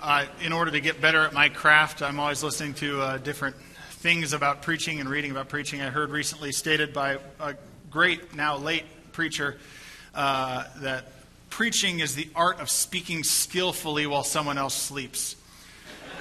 uh, 0.00 0.26
in 0.42 0.52
order 0.52 0.70
to 0.70 0.80
get 0.80 1.00
better 1.00 1.22
at 1.22 1.32
my 1.32 1.48
craft, 1.48 2.02
I'm 2.02 2.20
always 2.20 2.42
listening 2.42 2.74
to 2.74 3.00
uh, 3.00 3.18
different 3.18 3.56
things 3.90 4.32
about 4.32 4.62
preaching 4.62 5.00
and 5.00 5.08
reading 5.08 5.30
about 5.30 5.48
preaching. 5.48 5.80
I 5.80 5.90
heard 5.90 6.10
recently 6.10 6.52
stated 6.52 6.92
by 6.92 7.18
a 7.40 7.54
great, 7.90 8.34
now 8.34 8.56
late 8.56 8.84
preacher 9.12 9.56
uh, 10.14 10.64
that 10.82 11.10
preaching 11.50 11.98
is 11.98 12.14
the 12.14 12.28
art 12.36 12.60
of 12.60 12.70
speaking 12.70 13.24
skillfully 13.24 14.06
while 14.06 14.22
someone 14.22 14.58
else 14.58 14.74
sleeps. 14.74 15.34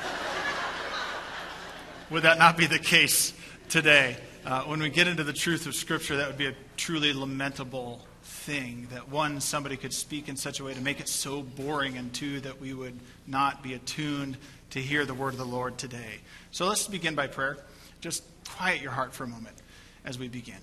Would 2.09 2.23
that 2.23 2.39
not 2.39 2.57
be 2.57 2.65
the 2.65 2.79
case 2.79 3.33
today? 3.69 4.17
Uh, 4.45 4.63
when 4.63 4.79
we 4.79 4.89
get 4.89 5.07
into 5.07 5.23
the 5.23 5.33
truth 5.33 5.67
of 5.67 5.75
Scripture, 5.75 6.17
that 6.17 6.27
would 6.27 6.37
be 6.37 6.47
a 6.47 6.55
truly 6.77 7.11
lamentable 7.11 8.06
thing 8.47 8.87
that 8.91 9.09
one, 9.09 9.41
somebody 9.41 9.75
could 9.75 9.91
speak 9.91 10.29
in 10.29 10.37
such 10.37 10.61
a 10.61 10.63
way 10.63 10.73
to 10.73 10.79
make 10.79 11.01
it 11.01 11.09
so 11.09 11.41
boring, 11.41 11.97
and 11.97 12.13
two, 12.13 12.39
that 12.39 12.61
we 12.61 12.73
would 12.73 12.97
not 13.27 13.61
be 13.61 13.73
attuned 13.73 14.37
to 14.69 14.79
hear 14.79 15.05
the 15.05 15.13
word 15.13 15.33
of 15.33 15.37
the 15.37 15.45
Lord 15.45 15.77
today. 15.77 16.21
So 16.51 16.65
let's 16.65 16.87
begin 16.87 17.13
by 17.13 17.27
prayer. 17.27 17.57
Just 17.99 18.23
quiet 18.47 18.81
your 18.81 18.91
heart 18.91 19.13
for 19.13 19.25
a 19.25 19.27
moment 19.27 19.57
as 20.05 20.17
we 20.17 20.29
begin. 20.29 20.55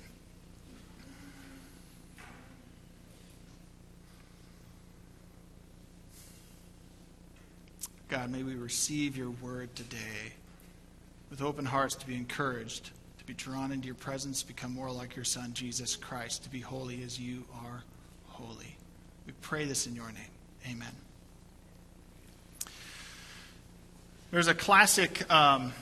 God, 8.09 8.31
may 8.31 8.43
we 8.43 8.55
receive 8.55 9.15
your 9.15 9.31
word 9.31 9.77
today 9.77 10.33
with 11.29 11.43
open 11.43 11.67
hearts 11.67 11.97
to 11.97 12.07
be 12.07 12.15
encouraged 12.15 12.93
to 13.25 13.33
be 13.33 13.35
drawn 13.35 13.73
into 13.73 13.87
your 13.87 13.95
presence, 13.95 14.43
become 14.43 14.75
more 14.75 14.91
like 14.91 15.17
your 15.17 15.25
Son, 15.25 15.53
Jesus 15.55 15.97
Christ, 15.97 16.45
to 16.45 16.51
be 16.51 16.61
holy 16.61 17.03
as 17.03 17.19
you 17.19 17.45
are 17.65 17.83
holy. 18.27 18.77
We 19.27 19.33
pray 19.41 19.65
this 19.65 19.87
in 19.87 19.97
your 19.97 20.07
name. 20.07 20.71
Amen. 20.71 20.93
There's 24.31 24.49
a 24.49 24.55
classic 24.55 25.31
um, 25.33 25.73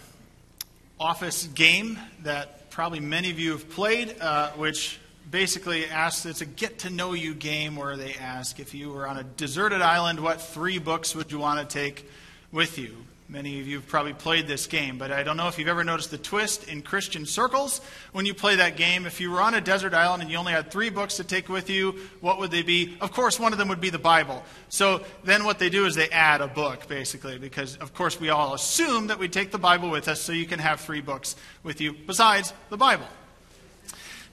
office 1.00 1.48
game 1.48 1.98
that 2.22 2.70
probably 2.70 3.00
many 3.00 3.30
of 3.30 3.41
you 3.41 3.52
have 3.52 3.69
played, 3.70 4.14
uh, 4.20 4.50
which 4.50 5.00
basically 5.28 5.86
asks 5.86 6.27
it's 6.27 6.42
a 6.42 6.47
get 6.47 6.80
to 6.80 6.91
know 6.91 7.12
you 7.12 7.34
game 7.34 7.74
where 7.74 7.97
they 7.97 8.14
ask 8.14 8.61
if 8.61 8.72
you 8.72 8.91
were 8.91 9.08
on 9.08 9.19
a 9.19 9.24
deserted 9.24 9.83
island, 9.83 10.20
what 10.20 10.41
three 10.41 10.78
books 10.78 11.17
would 11.17 11.33
you 11.33 11.39
want 11.39 11.58
to 11.58 11.74
take 11.74 12.08
with 12.52 12.78
you? 12.78 12.95
Many 13.33 13.61
of 13.61 13.66
you 13.66 13.77
have 13.77 13.88
probably 13.88 14.12
played 14.12 14.47
this 14.47 14.66
game, 14.66 14.98
but 14.98 15.11
I 15.11 15.22
don't 15.22 15.38
know 15.38 15.48
if 15.48 15.58
you've 15.58 15.66
ever 15.66 15.84
noticed 15.84 16.11
the 16.11 16.19
twist 16.19 16.69
in 16.69 16.83
Christian 16.83 17.25
circles 17.25 17.80
when 18.12 18.27
you 18.27 18.34
play 18.34 18.56
that 18.56 18.77
game. 18.77 19.06
If 19.06 19.22
you 19.22 19.30
were 19.30 19.41
on 19.41 19.55
a 19.55 19.61
desert 19.62 19.94
island 19.94 20.22
and 20.22 20.30
you 20.30 20.36
only 20.36 20.52
had 20.52 20.70
three 20.70 20.91
books 20.91 21.16
to 21.16 21.24
take 21.24 21.48
with 21.48 21.70
you, 21.70 21.92
what 22.20 22.39
would 22.39 22.50
they 22.50 22.61
be? 22.61 22.94
Of 23.00 23.12
course, 23.12 23.41
one 23.41 23.52
of 23.52 23.58
them 23.58 23.69
would 23.69 23.80
be 23.80 23.89
the 23.89 23.98
Bible. 23.98 24.42
So 24.69 25.02
then 25.24 25.44
what 25.44 25.58
they 25.58 25.70
do 25.70 25.86
is 25.86 25.94
they 25.94 26.11
add 26.11 26.42
a 26.42 26.47
book, 26.47 26.89
basically, 26.89 27.39
because 27.39 27.77
of 27.77 27.94
course 27.94 28.20
we 28.20 28.28
all 28.28 28.52
assume 28.52 29.06
that 29.06 29.19
we 29.19 29.30
take 29.30 29.50
the 29.50 29.56
Bible 29.56 29.89
with 29.89 30.08
us 30.08 30.20
so 30.20 30.33
you 30.34 30.44
can 30.44 30.58
have 30.58 30.83
three 30.83 31.00
books 31.00 31.34
with 31.62 31.80
you 31.80 31.94
besides 31.94 32.52
the 32.69 32.77
Bible. 32.77 33.06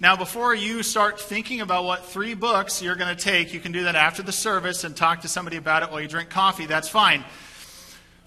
Now, 0.01 0.17
before 0.17 0.53
you 0.53 0.83
start 0.83 1.21
thinking 1.21 1.61
about 1.61 1.85
what 1.85 2.05
three 2.05 2.33
books 2.33 2.81
you're 2.81 2.97
going 2.97 3.15
to 3.15 3.23
take, 3.23 3.53
you 3.53 3.61
can 3.61 3.71
do 3.71 3.85
that 3.85 3.95
after 3.95 4.23
the 4.23 4.33
service 4.33 4.83
and 4.83 4.93
talk 4.93 5.21
to 5.21 5.29
somebody 5.29 5.55
about 5.55 5.83
it 5.83 5.89
while 5.89 6.01
you 6.01 6.09
drink 6.09 6.29
coffee. 6.29 6.65
That's 6.65 6.89
fine. 6.89 7.23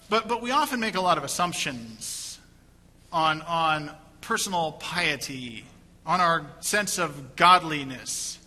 But, 0.09 0.29
but 0.29 0.43
we 0.43 0.51
often 0.51 0.81
make 0.81 0.95
a 0.95 1.01
lot 1.01 1.19
of 1.19 1.25
assumptions 1.25 2.39
on, 3.13 3.43
on 3.43 3.91
personal 4.21 4.73
piety, 4.73 5.65
on 6.07 6.21
our 6.21 6.47
sense 6.61 6.99
of 6.99 7.37
godliness. 7.37 8.39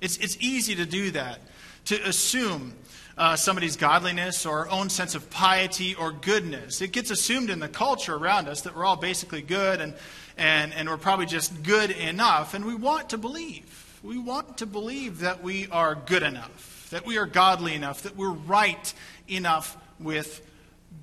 It's, 0.00 0.16
it's 0.18 0.36
easy 0.40 0.74
to 0.76 0.86
do 0.86 1.10
that, 1.12 1.40
to 1.86 2.08
assume 2.08 2.74
uh, 3.18 3.34
somebody's 3.36 3.76
godliness 3.76 4.44
or 4.44 4.60
our 4.60 4.68
own 4.68 4.90
sense 4.90 5.14
of 5.14 5.30
piety 5.30 5.94
or 5.94 6.12
goodness. 6.12 6.82
It 6.82 6.92
gets 6.92 7.10
assumed 7.10 7.48
in 7.48 7.60
the 7.60 7.68
culture 7.68 8.14
around 8.14 8.48
us 8.48 8.62
that 8.62 8.76
we're 8.76 8.84
all 8.84 8.96
basically 8.96 9.42
good 9.42 9.80
and, 9.80 9.94
and, 10.36 10.74
and 10.74 10.88
we're 10.88 10.98
probably 10.98 11.26
just 11.26 11.62
good 11.62 11.90
enough. 11.90 12.52
And 12.54 12.64
we 12.64 12.74
want 12.74 13.10
to 13.10 13.18
believe. 13.18 13.98
We 14.02 14.18
want 14.18 14.58
to 14.58 14.66
believe 14.66 15.20
that 15.20 15.42
we 15.42 15.66
are 15.68 15.94
good 15.94 16.22
enough, 16.22 16.88
that 16.90 17.06
we 17.06 17.16
are 17.16 17.26
godly 17.26 17.74
enough, 17.74 18.02
that 18.02 18.16
we're 18.16 18.30
right 18.30 18.92
enough 19.28 19.76
with 19.98 20.46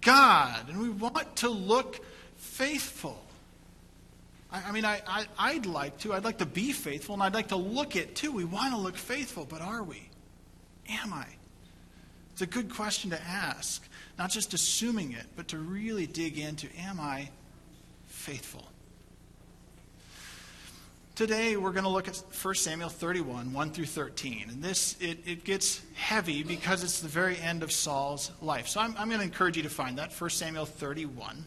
God, 0.02 0.70
and 0.70 0.82
we 0.82 0.90
want 0.90 1.36
to 1.38 1.50
look 1.50 2.00
faithful. 2.38 3.22
I, 4.52 4.64
I 4.68 4.72
mean, 4.72 4.86
I, 4.86 5.02
I, 5.08 5.26
I'd 5.38 5.66
like 5.66 5.98
to. 6.00 6.14
I'd 6.14 6.24
like 6.24 6.40
to 6.40 6.46
be 6.46 6.72
faithful, 6.72 7.14
and 7.14 7.24
I'd 7.24 7.34
like 7.34 7.50
to 7.50 7.56
look 7.56 7.96
it 7.96 8.16
too. 8.16 8.32
We 8.32 8.46
want 8.46 8.74
to 8.74 8.80
look 8.80 8.98
faithful, 8.98 9.46
but 9.46 9.62
are 9.62 9.84
we? 9.84 10.10
Am 10.90 11.14
I? 11.14 11.28
It's 12.34 12.42
a 12.42 12.48
good 12.48 12.74
question 12.74 13.12
to 13.12 13.22
ask. 13.22 13.88
Not 14.18 14.32
just 14.32 14.54
assuming 14.54 15.12
it, 15.12 15.26
but 15.36 15.48
to 15.50 15.58
really 15.58 16.08
dig 16.08 16.38
into 16.38 16.68
am 16.78 17.00
I 17.00 17.30
faithful? 18.06 18.68
Today 21.16 21.58
we're 21.58 21.74
going 21.74 21.84
to 21.84 21.92
look 21.92 22.08
at 22.08 22.18
1 22.18 22.56
Samuel 22.56 22.90
31, 22.90 23.54
1 23.54 23.70
through 23.70 23.86
13. 23.86 24.48
And 24.50 24.64
this, 24.64 24.98
it, 25.00 25.20
it 25.28 25.44
gets 25.44 25.80
heavy 25.94 26.42
because 26.42 26.84
it's 26.84 27.02
the 27.02 27.08
very 27.08 27.38
end 27.38 27.62
of 27.62 27.72
Saul's 27.72 28.32
life. 28.42 28.68
So 28.68 28.82
I'm, 28.82 28.96
I'm 28.98 29.10
going 29.10 29.20
to 29.20 29.24
encourage 29.24 29.56
you 29.56 29.62
to 29.62 29.70
find 29.70 30.00
that, 30.00 30.12
1 30.12 30.30
Samuel 30.32 30.66
31. 30.66 31.46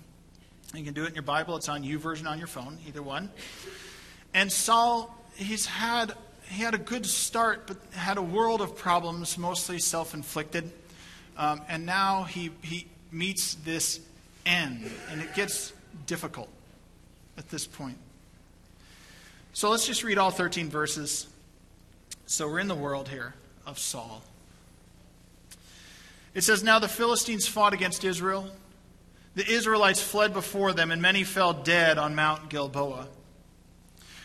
You 0.73 0.85
can 0.85 0.95
do 0.95 1.03
it 1.03 1.09
in 1.09 1.15
your 1.15 1.25
Bible. 1.25 1.57
It's 1.57 1.69
on 1.69 1.83
YouVersion 1.83 2.31
on 2.31 2.39
your 2.39 2.47
phone, 2.47 2.79
either 2.87 3.03
one. 3.03 3.29
And 4.35 4.53
Saul, 4.53 5.13
he's 5.35 5.67
had, 5.67 6.13
he 6.49 6.63
had 6.63 6.75
a 6.75 6.79
good 6.79 7.05
start, 7.05 7.67
but 7.67 7.77
had 7.91 8.19
a 8.19 8.23
world 8.23 8.61
of 8.61 8.77
problems, 8.77 9.37
mostly 9.37 9.81
self-inflicted. 9.81 10.71
Um, 11.37 11.61
and 11.69 11.85
now 11.85 12.23
he, 12.23 12.53
he 12.63 12.87
meets 13.11 13.57
this 13.57 13.99
end, 14.45 14.89
and 15.11 15.21
it 15.21 15.35
gets 15.35 15.73
difficult 16.07 16.51
at 17.37 17.49
this 17.51 17.67
point. 17.67 17.99
So 19.57 19.71
let's 19.71 19.87
just 19.87 20.05
read 20.05 20.19
all 20.19 20.31
13 20.31 20.69
verses. 20.69 21.27
So 22.27 22.47
we're 22.47 22.59
in 22.59 22.69
the 22.69 22.75
world 22.75 23.09
here 23.09 23.33
of 23.67 23.79
Saul. 23.79 24.23
It 26.35 26.43
says, 26.43 26.63
Now 26.63 26.79
the 26.79 26.89
Philistines 26.89 27.49
fought 27.49 27.73
against 27.73 28.05
Israel. 28.05 28.51
The 29.35 29.51
Israelites 29.51 30.03
fled 30.03 30.35
before 30.35 30.75
them, 30.75 30.91
and 30.91 31.01
many 31.01 31.25
fell 31.25 31.55
dead 31.55 31.97
on 31.97 32.15
Mount 32.15 32.51
Gilboa. 32.51 33.09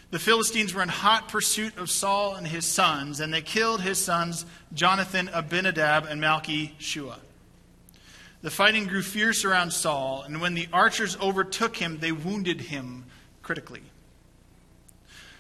The 0.09 0.20
Philistines 0.20 0.74
were 0.74 0.84
in 0.84 0.90
hot 0.90 1.30
pursuit 1.30 1.78
of 1.78 1.90
Saul 1.90 2.36
and 2.36 2.46
his 2.46 2.66
sons, 2.66 3.22
and 3.22 3.34
they 3.34 3.41
killed 3.41 3.80
his 3.80 4.03
sons 4.03 4.46
Jonathan, 4.74 5.30
Abinadab, 5.31 6.08
and 6.08 6.22
Malchi 6.22 6.72
Shua. 6.78 7.20
The 8.41 8.52
fighting 8.52 8.86
grew 8.86 9.02
fierce 9.02 9.46
around 9.46 9.72
Saul, 9.72 10.24
and 10.24 10.41
when 10.41 10.56
the 10.56 10.68
archers 10.74 11.16
overtook 11.22 11.78
him, 11.78 12.00
they 12.00 12.12
wounded 12.12 12.59
him 12.59 13.06
critically. 13.41 13.84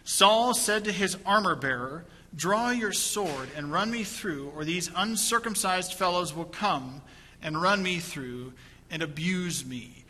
Saul 0.03 0.53
said 0.53 0.85
to 0.85 0.91
his 0.91 1.17
armor 1.25 1.55
bearer, 1.55 2.05
Draw 2.35 2.71
your 2.71 2.93
sword 2.93 3.49
and 3.55 3.71
run 3.71 3.91
me 3.91 4.03
through, 4.03 4.51
or 4.55 4.63
these 4.63 4.89
uncircumcised 4.95 5.93
fellows 5.93 6.33
will 6.33 6.45
come 6.45 7.01
and 7.41 7.61
run 7.61 7.83
me 7.83 7.99
through 7.99 8.53
and 8.89 9.03
abuse 9.03 9.65
me. 9.65 10.01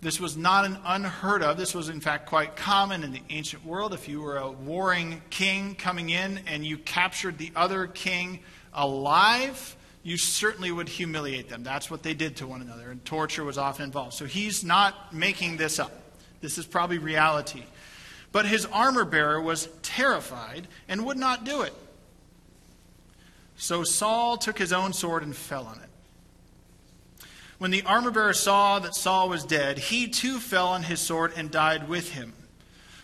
This 0.00 0.20
was 0.20 0.36
not 0.36 0.64
an 0.64 0.78
unheard 0.84 1.42
of. 1.42 1.56
This 1.56 1.74
was, 1.74 1.88
in 1.88 2.00
fact, 2.00 2.26
quite 2.26 2.54
common 2.54 3.02
in 3.02 3.10
the 3.12 3.22
ancient 3.30 3.64
world. 3.64 3.92
If 3.92 4.08
you 4.08 4.20
were 4.20 4.36
a 4.36 4.50
warring 4.50 5.22
king 5.30 5.74
coming 5.74 6.10
in 6.10 6.40
and 6.46 6.64
you 6.64 6.78
captured 6.78 7.36
the 7.36 7.50
other 7.56 7.88
king 7.88 8.38
alive, 8.72 9.76
you 10.04 10.16
certainly 10.16 10.70
would 10.70 10.88
humiliate 10.88 11.48
them. 11.48 11.64
That's 11.64 11.90
what 11.90 12.04
they 12.04 12.14
did 12.14 12.36
to 12.36 12.46
one 12.46 12.62
another, 12.62 12.92
and 12.92 13.04
torture 13.04 13.42
was 13.42 13.58
often 13.58 13.84
involved. 13.84 14.14
So 14.14 14.24
he's 14.24 14.62
not 14.62 15.12
making 15.12 15.56
this 15.56 15.80
up. 15.80 15.90
This 16.40 16.58
is 16.58 16.66
probably 16.66 16.98
reality. 16.98 17.64
But 18.30 18.46
his 18.46 18.66
armor 18.66 19.04
bearer 19.04 19.40
was 19.40 19.68
terrified 19.82 20.68
and 20.88 21.04
would 21.06 21.16
not 21.16 21.44
do 21.44 21.62
it. 21.62 21.74
So 23.56 23.82
Saul 23.84 24.36
took 24.36 24.58
his 24.58 24.72
own 24.72 24.92
sword 24.92 25.22
and 25.22 25.34
fell 25.34 25.66
on 25.66 25.80
it. 25.80 27.26
When 27.58 27.72
the 27.72 27.82
armor 27.82 28.12
bearer 28.12 28.34
saw 28.34 28.78
that 28.78 28.94
Saul 28.94 29.28
was 29.28 29.44
dead, 29.44 29.78
he 29.78 30.06
too 30.06 30.38
fell 30.38 30.68
on 30.68 30.84
his 30.84 31.00
sword 31.00 31.32
and 31.36 31.50
died 31.50 31.88
with 31.88 32.12
him. 32.12 32.32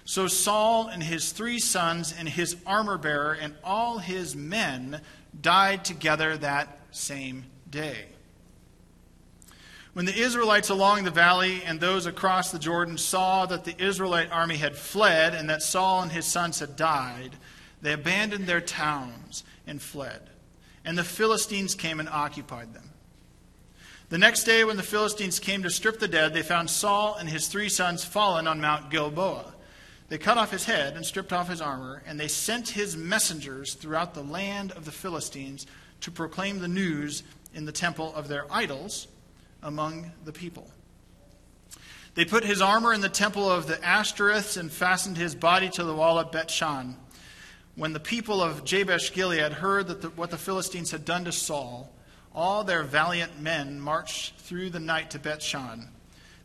So 0.05 0.29
Saul 0.29 0.87
and 0.87 1.03
his 1.03 1.33
three 1.33 1.59
sons 1.59 2.15
and 2.17 2.29
his 2.29 2.57
armor 2.65 2.99
bearer 2.99 3.33
and 3.33 3.55
all 3.65 3.99
his 3.99 4.37
men 4.37 5.01
died 5.41 5.85
together 5.85 6.37
that 6.37 6.79
same 6.93 7.47
day. 7.69 8.05
When 9.95 10.07
the 10.07 10.19
Israelites 10.19 10.71
along 10.71 11.05
the 11.05 11.13
valley 11.13 11.63
and 11.65 11.79
those 11.79 12.07
across 12.07 12.51
the 12.51 12.59
Jordan 12.59 12.99
saw 12.99 13.47
that 13.47 13.65
the 13.65 13.81
Israelite 13.81 14.33
army 14.33 14.57
had 14.57 14.77
fled 14.77 15.35
and 15.35 15.49
that 15.49 15.63
Saul 15.63 16.03
and 16.03 16.11
his 16.11 16.27
sons 16.27 16.59
had 16.59 16.75
died, 16.75 17.37
they 17.81 17.93
abandoned 17.93 18.49
their 18.49 18.61
towns 18.61 19.45
and 19.69 19.81
fled. 19.81 20.31
And 20.85 20.99
the 20.99 21.05
Philistines 21.05 21.77
came 21.77 22.01
and 22.01 22.09
occupied 22.09 22.75
them. 22.75 22.91
The 24.09 24.19
next 24.19 24.45
day, 24.45 24.65
when 24.65 24.77
the 24.77 24.83
Philistines 24.83 25.39
came 25.39 25.63
to 25.63 25.71
strip 25.71 26.01
the 26.01 26.09
dead, 26.09 26.35
they 26.35 26.43
found 26.43 26.71
Saul 26.71 27.15
and 27.15 27.29
his 27.29 27.47
three 27.47 27.69
sons 27.69 28.05
fallen 28.05 28.49
on 28.49 28.61
Mount 28.61 28.91
Gilboa. 28.91 29.55
They 30.09 30.19
cut 30.19 30.39
off 30.39 30.51
his 30.51 30.65
head 30.65 30.97
and 30.97 31.07
stripped 31.07 31.33
off 31.33 31.49
his 31.49 31.61
armor, 31.61 32.03
and 32.05 32.19
they 32.19 32.29
sent 32.29 32.71
his 32.71 32.97
messengers 32.97 33.75
throughout 33.75 34.13
the 34.13 34.25
land 34.25 34.73
of 34.73 34.87
the 34.87 34.93
Philistines 34.93 35.67
to 36.01 36.11
proclaim 36.11 36.59
the 36.59 36.69
news 36.69 37.23
in 37.55 37.65
the 37.65 37.73
temple 37.73 38.13
of 38.15 38.27
their 38.27 38.45
idols 38.53 39.07
among 39.65 40.13
the 40.25 40.33
people. 40.33 40.71
They 42.15 42.25
put 42.25 42.45
his 42.45 42.63
armor 42.63 42.93
in 42.93 43.01
the 43.01 43.09
temple 43.09 43.51
of 43.51 43.67
the 43.67 43.75
Ashtoreths 43.75 44.57
and 44.57 44.71
fastened 44.71 45.17
his 45.17 45.35
body 45.35 45.69
to 45.71 45.83
the 45.83 45.95
wall 45.95 46.21
at 46.21 46.31
Bethshan. 46.31 46.95
When 47.75 47.93
the 47.93 47.99
people 47.99 48.41
of 48.41 48.65
Jabesh 48.65 49.13
Gilead 49.13 49.55
heard 49.55 49.89
that 49.89 50.01
the, 50.01 50.11
what 50.11 50.31
the 50.31 50.39
Philistines 50.39 50.93
had 50.93 51.05
done 51.05 51.25
to 51.25 51.33
Saul, 51.33 51.93
all 52.33 52.63
their 52.63 52.85
valiant 52.85 53.41
men 53.41 53.81
marched 53.81 54.39
through 54.39 54.71
the 54.71 54.79
night 54.79 55.11
to 55.11 55.19
Bethshan. 55.19 55.89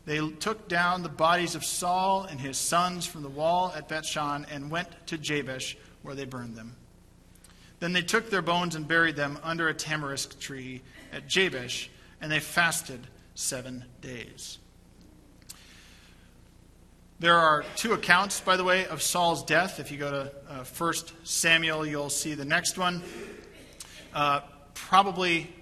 They 0.06 0.28
took 0.28 0.66
down 0.68 1.02
the 1.02 1.08
bodies 1.08 1.54
of 1.54 1.64
Saul 1.64 2.24
and 2.24 2.40
his 2.40 2.58
sons 2.58 3.06
from 3.06 3.22
the 3.22 3.28
wall 3.28 3.72
at 3.76 3.88
Bethshan 3.88 4.46
and 4.50 4.70
went 4.70 4.88
to 5.06 5.18
Jabesh, 5.18 5.76
where 6.02 6.16
they 6.16 6.24
burned 6.24 6.56
them. 6.56 6.74
Then 7.78 7.92
they 7.92 8.02
took 8.02 8.28
their 8.28 8.42
bones 8.42 8.74
and 8.74 8.88
buried 8.88 9.16
them 9.16 9.38
under 9.42 9.68
a 9.68 9.74
tamarisk 9.74 10.40
tree 10.40 10.82
at 11.12 11.28
Jabesh, 11.28 11.90
and 12.20 12.30
they 12.30 12.40
fasted 12.40 13.06
seven 13.34 13.84
days. 14.00 14.58
There 17.20 17.36
are 17.36 17.64
two 17.76 17.92
accounts, 17.92 18.40
by 18.40 18.56
the 18.56 18.64
way, 18.64 18.86
of 18.86 19.02
Saul's 19.02 19.44
death. 19.44 19.78
If 19.78 19.92
you 19.92 19.98
go 19.98 20.10
to 20.10 20.32
uh, 20.48 20.64
1 20.64 20.94
Samuel, 21.24 21.84
you'll 21.84 22.08
see 22.08 22.32
the 22.32 22.46
next 22.46 22.78
one. 22.78 23.02
Uh, 24.14 24.40
probably 24.72 25.52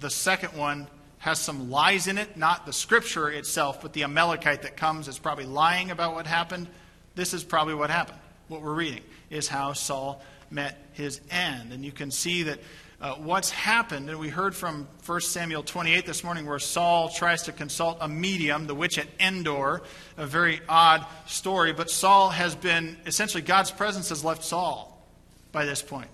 the 0.00 0.10
second 0.10 0.58
one 0.58 0.88
has 1.18 1.38
some 1.38 1.70
lies 1.70 2.08
in 2.08 2.18
it, 2.18 2.36
not 2.36 2.66
the 2.66 2.72
scripture 2.72 3.30
itself, 3.30 3.80
but 3.80 3.92
the 3.92 4.02
Amalekite 4.02 4.62
that 4.62 4.76
comes 4.76 5.06
is 5.06 5.18
probably 5.18 5.46
lying 5.46 5.90
about 5.90 6.14
what 6.14 6.26
happened. 6.26 6.66
This 7.14 7.32
is 7.32 7.44
probably 7.44 7.74
what 7.74 7.88
happened. 7.88 8.18
What 8.48 8.60
we're 8.60 8.74
reading 8.74 9.02
is 9.30 9.48
how 9.48 9.72
Saul 9.74 10.20
met 10.50 10.76
his 10.92 11.20
end. 11.30 11.72
And 11.72 11.84
you 11.84 11.92
can 11.92 12.10
see 12.10 12.42
that 12.42 12.58
uh, 13.04 13.14
what's 13.16 13.50
happened, 13.50 14.08
and 14.08 14.18
we 14.18 14.30
heard 14.30 14.56
from 14.56 14.88
1 15.04 15.20
Samuel 15.20 15.62
28 15.62 16.06
this 16.06 16.24
morning, 16.24 16.46
where 16.46 16.58
Saul 16.58 17.10
tries 17.10 17.42
to 17.42 17.52
consult 17.52 17.98
a 18.00 18.08
medium, 18.08 18.66
the 18.66 18.74
witch 18.74 18.98
at 18.98 19.06
Endor, 19.20 19.82
a 20.16 20.24
very 20.24 20.62
odd 20.70 21.04
story. 21.26 21.74
But 21.74 21.90
Saul 21.90 22.30
has 22.30 22.54
been, 22.54 22.96
essentially, 23.04 23.42
God's 23.42 23.70
presence 23.70 24.08
has 24.08 24.24
left 24.24 24.42
Saul 24.42 25.06
by 25.52 25.66
this 25.66 25.82
point. 25.82 26.08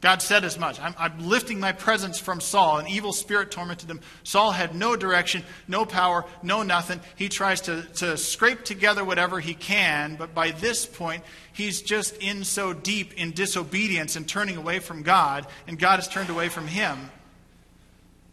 God 0.00 0.22
said 0.22 0.44
as 0.44 0.56
much. 0.56 0.80
I'm, 0.80 0.94
I'm, 0.96 1.28
lifting 1.28 1.58
my 1.58 1.72
presence 1.72 2.20
from 2.20 2.40
Saul. 2.40 2.78
An 2.78 2.86
evil 2.86 3.12
spirit 3.12 3.50
tormented 3.50 3.90
him. 3.90 4.00
Saul 4.22 4.52
had 4.52 4.74
no 4.74 4.94
direction, 4.94 5.42
no 5.66 5.84
power, 5.84 6.24
no 6.40 6.62
nothing. 6.62 7.00
He 7.16 7.28
tries 7.28 7.62
to, 7.62 7.82
to 7.96 8.16
scrape 8.16 8.64
together 8.64 9.04
whatever 9.04 9.40
he 9.40 9.54
can, 9.54 10.14
but 10.14 10.34
by 10.34 10.52
this 10.52 10.86
point, 10.86 11.24
he's 11.52 11.82
just 11.82 12.16
in 12.18 12.44
so 12.44 12.72
deep 12.72 13.14
in 13.14 13.32
disobedience 13.32 14.14
and 14.14 14.28
turning 14.28 14.56
away 14.56 14.78
from 14.78 15.02
God, 15.02 15.48
and 15.66 15.76
God 15.76 15.96
has 15.96 16.06
turned 16.06 16.30
away 16.30 16.48
from 16.48 16.68
him. 16.68 17.10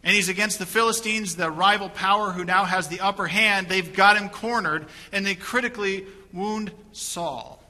And 0.04 0.14
he's 0.14 0.28
against 0.28 0.60
the 0.60 0.66
Philistines, 0.66 1.34
the 1.34 1.50
rival 1.50 1.88
power 1.88 2.30
who 2.30 2.44
now 2.44 2.64
has 2.64 2.86
the 2.86 3.00
upper 3.00 3.26
hand. 3.26 3.68
They've 3.68 3.92
got 3.92 4.16
him 4.16 4.28
cornered, 4.28 4.86
and 5.10 5.26
they 5.26 5.34
critically 5.34 6.06
wound 6.32 6.70
Saul. 6.92 7.60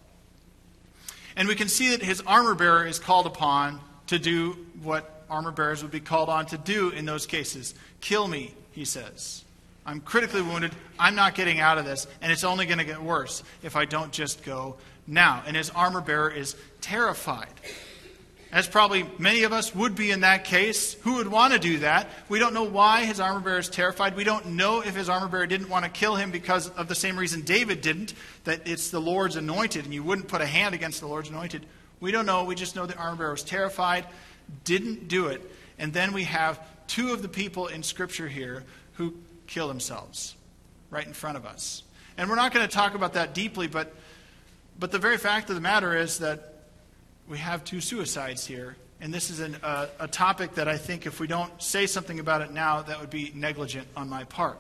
And 1.35 1.49
we 1.49 1.55
can 1.55 1.69
see 1.69 1.91
that 1.91 2.03
his 2.03 2.23
armor 2.27 2.55
bearer 2.55 2.87
is 2.87 2.99
called 2.99 3.27
upon 3.27 3.81
to 4.08 4.19
do 4.19 4.56
what 4.82 5.25
armor 5.29 5.50
bearers 5.50 5.82
would 5.82 5.93
be 5.93 6.00
called 6.00 6.29
on 6.29 6.47
to 6.47 6.58
do 6.58 6.91
in 6.91 7.05
those 7.05 7.26
cases 7.26 7.75
kill 8.00 8.29
me, 8.29 8.55
he 8.73 8.85
says. 8.85 9.44
I'm 9.85 10.00
critically 10.00 10.43
wounded. 10.43 10.73
I'm 10.99 11.14
not 11.14 11.35
getting 11.35 11.61
out 11.61 11.79
of 11.79 11.85
this, 11.85 12.06
and 12.20 12.32
it's 12.32 12.44
only 12.44 12.67
going 12.67 12.79
to 12.79 12.85
get 12.85 13.00
worse 13.00 13.43
if 13.62 13.76
I 13.76 13.85
don't 13.85 14.12
just 14.12 14.44
go 14.44 14.76
now. 15.06 15.43
And 15.47 15.56
his 15.56 15.70
armor 15.70 16.00
bearer 16.00 16.31
is 16.31 16.56
terrified. 16.81 17.53
As 18.53 18.69
probably 18.69 19.05
many 19.19 19.43
of 19.43 19.53
us 19.53 19.75
would 19.75 19.94
be 19.94 20.11
in 20.11 20.20
that 20.20 20.44
case. 20.44 20.94
Who 21.02 21.17
would 21.17 21.29
want 21.29 21.52
to 21.52 21.59
do 21.59 21.79
that? 21.81 22.09
We 22.29 22.38
don't 22.38 22.55
know 22.55 22.64
why 22.64 23.05
his 23.05 23.20
armor 23.20 23.41
bearer 23.41 23.59
is 23.59 23.69
terrified. 23.69 24.17
We 24.17 24.25
don't 24.25 24.47
know 24.50 24.81
if 24.81 24.94
his 24.94 25.09
armor 25.09 25.29
bearer 25.29 25.47
didn't 25.47 25.69
want 25.69 25.85
to 25.85 25.91
kill 25.91 26.17
him 26.17 26.31
because 26.31 26.69
of 26.70 26.88
the 26.88 26.94
same 26.94 27.19
reason 27.19 27.43
David 27.43 27.81
didn't, 27.81 28.14
that 28.44 28.67
it's 28.67 28.91
the 28.91 29.00
Lord's 29.00 29.37
anointed, 29.37 29.85
and 29.85 29.93
you 29.93 30.02
wouldn't 30.02 30.29
put 30.29 30.41
a 30.41 30.47
hand 30.47 30.75
against 30.75 31.00
the 31.00 31.06
Lord's 31.06 31.29
anointed. 31.29 31.67
We 32.01 32.13
don't 32.13 32.27
know. 32.27 32.45
We 32.45 32.55
just 32.55 32.77
know 32.77 32.87
the 32.87 32.97
armor 32.97 33.17
bearer 33.17 33.31
was 33.33 33.43
terrified, 33.43 34.07
didn't 34.65 35.09
do 35.09 35.29
it. 35.29 35.43
And 35.79 35.93
then 35.93 36.13
we 36.13 36.25
have 36.25 36.61
two 36.87 37.13
of 37.13 37.23
the 37.23 37.29
people 37.29 37.67
in 37.67 37.83
Scripture 37.83 38.29
here 38.29 38.65
who 38.95 39.15
kill 39.47 39.69
themselves 39.69 40.35
right 40.91 41.07
in 41.07 41.13
front 41.13 41.37
of 41.37 41.47
us. 41.47 41.83
And 42.17 42.31
we're 42.31 42.37
not 42.37 42.53
going 42.53 42.67
to 42.67 42.73
talk 42.73 42.95
about 42.95 43.15
that 43.15 43.35
deeply, 43.35 43.67
but, 43.67 43.95
but 44.79 44.91
the 44.91 44.99
very 44.99 45.19
fact 45.19 45.49
of 45.51 45.55
the 45.55 45.61
matter 45.61 45.97
is 45.97 46.19
that 46.19 46.55
we 47.29 47.39
have 47.39 47.65
two 47.65 47.81
suicides 47.81 48.47
here. 48.47 48.77
And 49.01 49.13
this 49.13 49.31
is 49.31 49.41
an, 49.41 49.57
uh, 49.63 49.89
a 50.01 50.09
topic 50.09 50.55
that 50.55 50.69
I 50.69 50.79
think 50.79 51.05
if 51.05 51.21
we 51.21 51.27
don't 51.27 51.63
say 51.63 51.87
something 51.87 52.19
about 52.19 52.41
it 52.41 52.51
now, 52.51 52.83
that 52.83 52.99
would 53.01 53.11
be 53.11 53.33
negligent 53.35 53.87
on 53.97 54.09
my 54.09 54.25
part. 54.25 54.59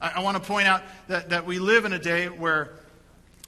I, 0.00 0.14
I 0.16 0.20
want 0.20 0.36
to 0.36 0.42
point 0.42 0.68
out 0.68 0.82
that, 1.08 1.30
that 1.30 1.46
we 1.46 1.58
live 1.58 1.86
in 1.86 1.94
a 1.94 1.98
day 1.98 2.26
where 2.26 2.72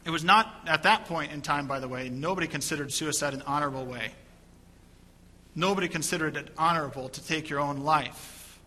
it 0.08 0.10
was 0.10 0.24
not 0.24 0.62
at 0.66 0.84
that 0.84 1.04
point 1.04 1.32
in 1.32 1.42
time, 1.42 1.66
by 1.66 1.80
the 1.80 1.86
way, 1.86 2.08
nobody 2.08 2.46
considered 2.46 2.90
suicide 2.90 3.34
an 3.34 3.42
honorable 3.42 3.84
way. 3.84 4.12
Nobody 5.54 5.86
considered 5.86 6.34
it 6.38 6.48
honorable 6.56 7.10
to 7.10 7.22
take 7.22 7.50
your 7.50 7.60
own 7.60 7.80
life. 7.80 8.58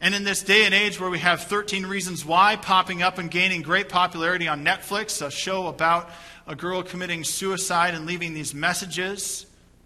And 0.00 0.14
in 0.14 0.24
this 0.24 0.42
day 0.42 0.64
and 0.64 0.72
age 0.72 0.98
where 0.98 1.10
we 1.10 1.18
have 1.18 1.42
13 1.42 1.84
Reasons 1.84 2.24
Why 2.24 2.56
popping 2.56 3.02
up 3.02 3.18
and 3.18 3.30
gaining 3.30 3.60
great 3.60 3.90
popularity 3.90 4.48
on 4.48 4.64
Netflix, 4.64 5.20
a 5.20 5.30
show 5.30 5.66
about 5.66 6.08
a 6.46 6.56
girl 6.56 6.82
committing 6.82 7.22
suicide 7.22 7.92
and 7.92 8.06
leaving 8.06 8.32
these 8.32 8.54
messages, 8.54 9.44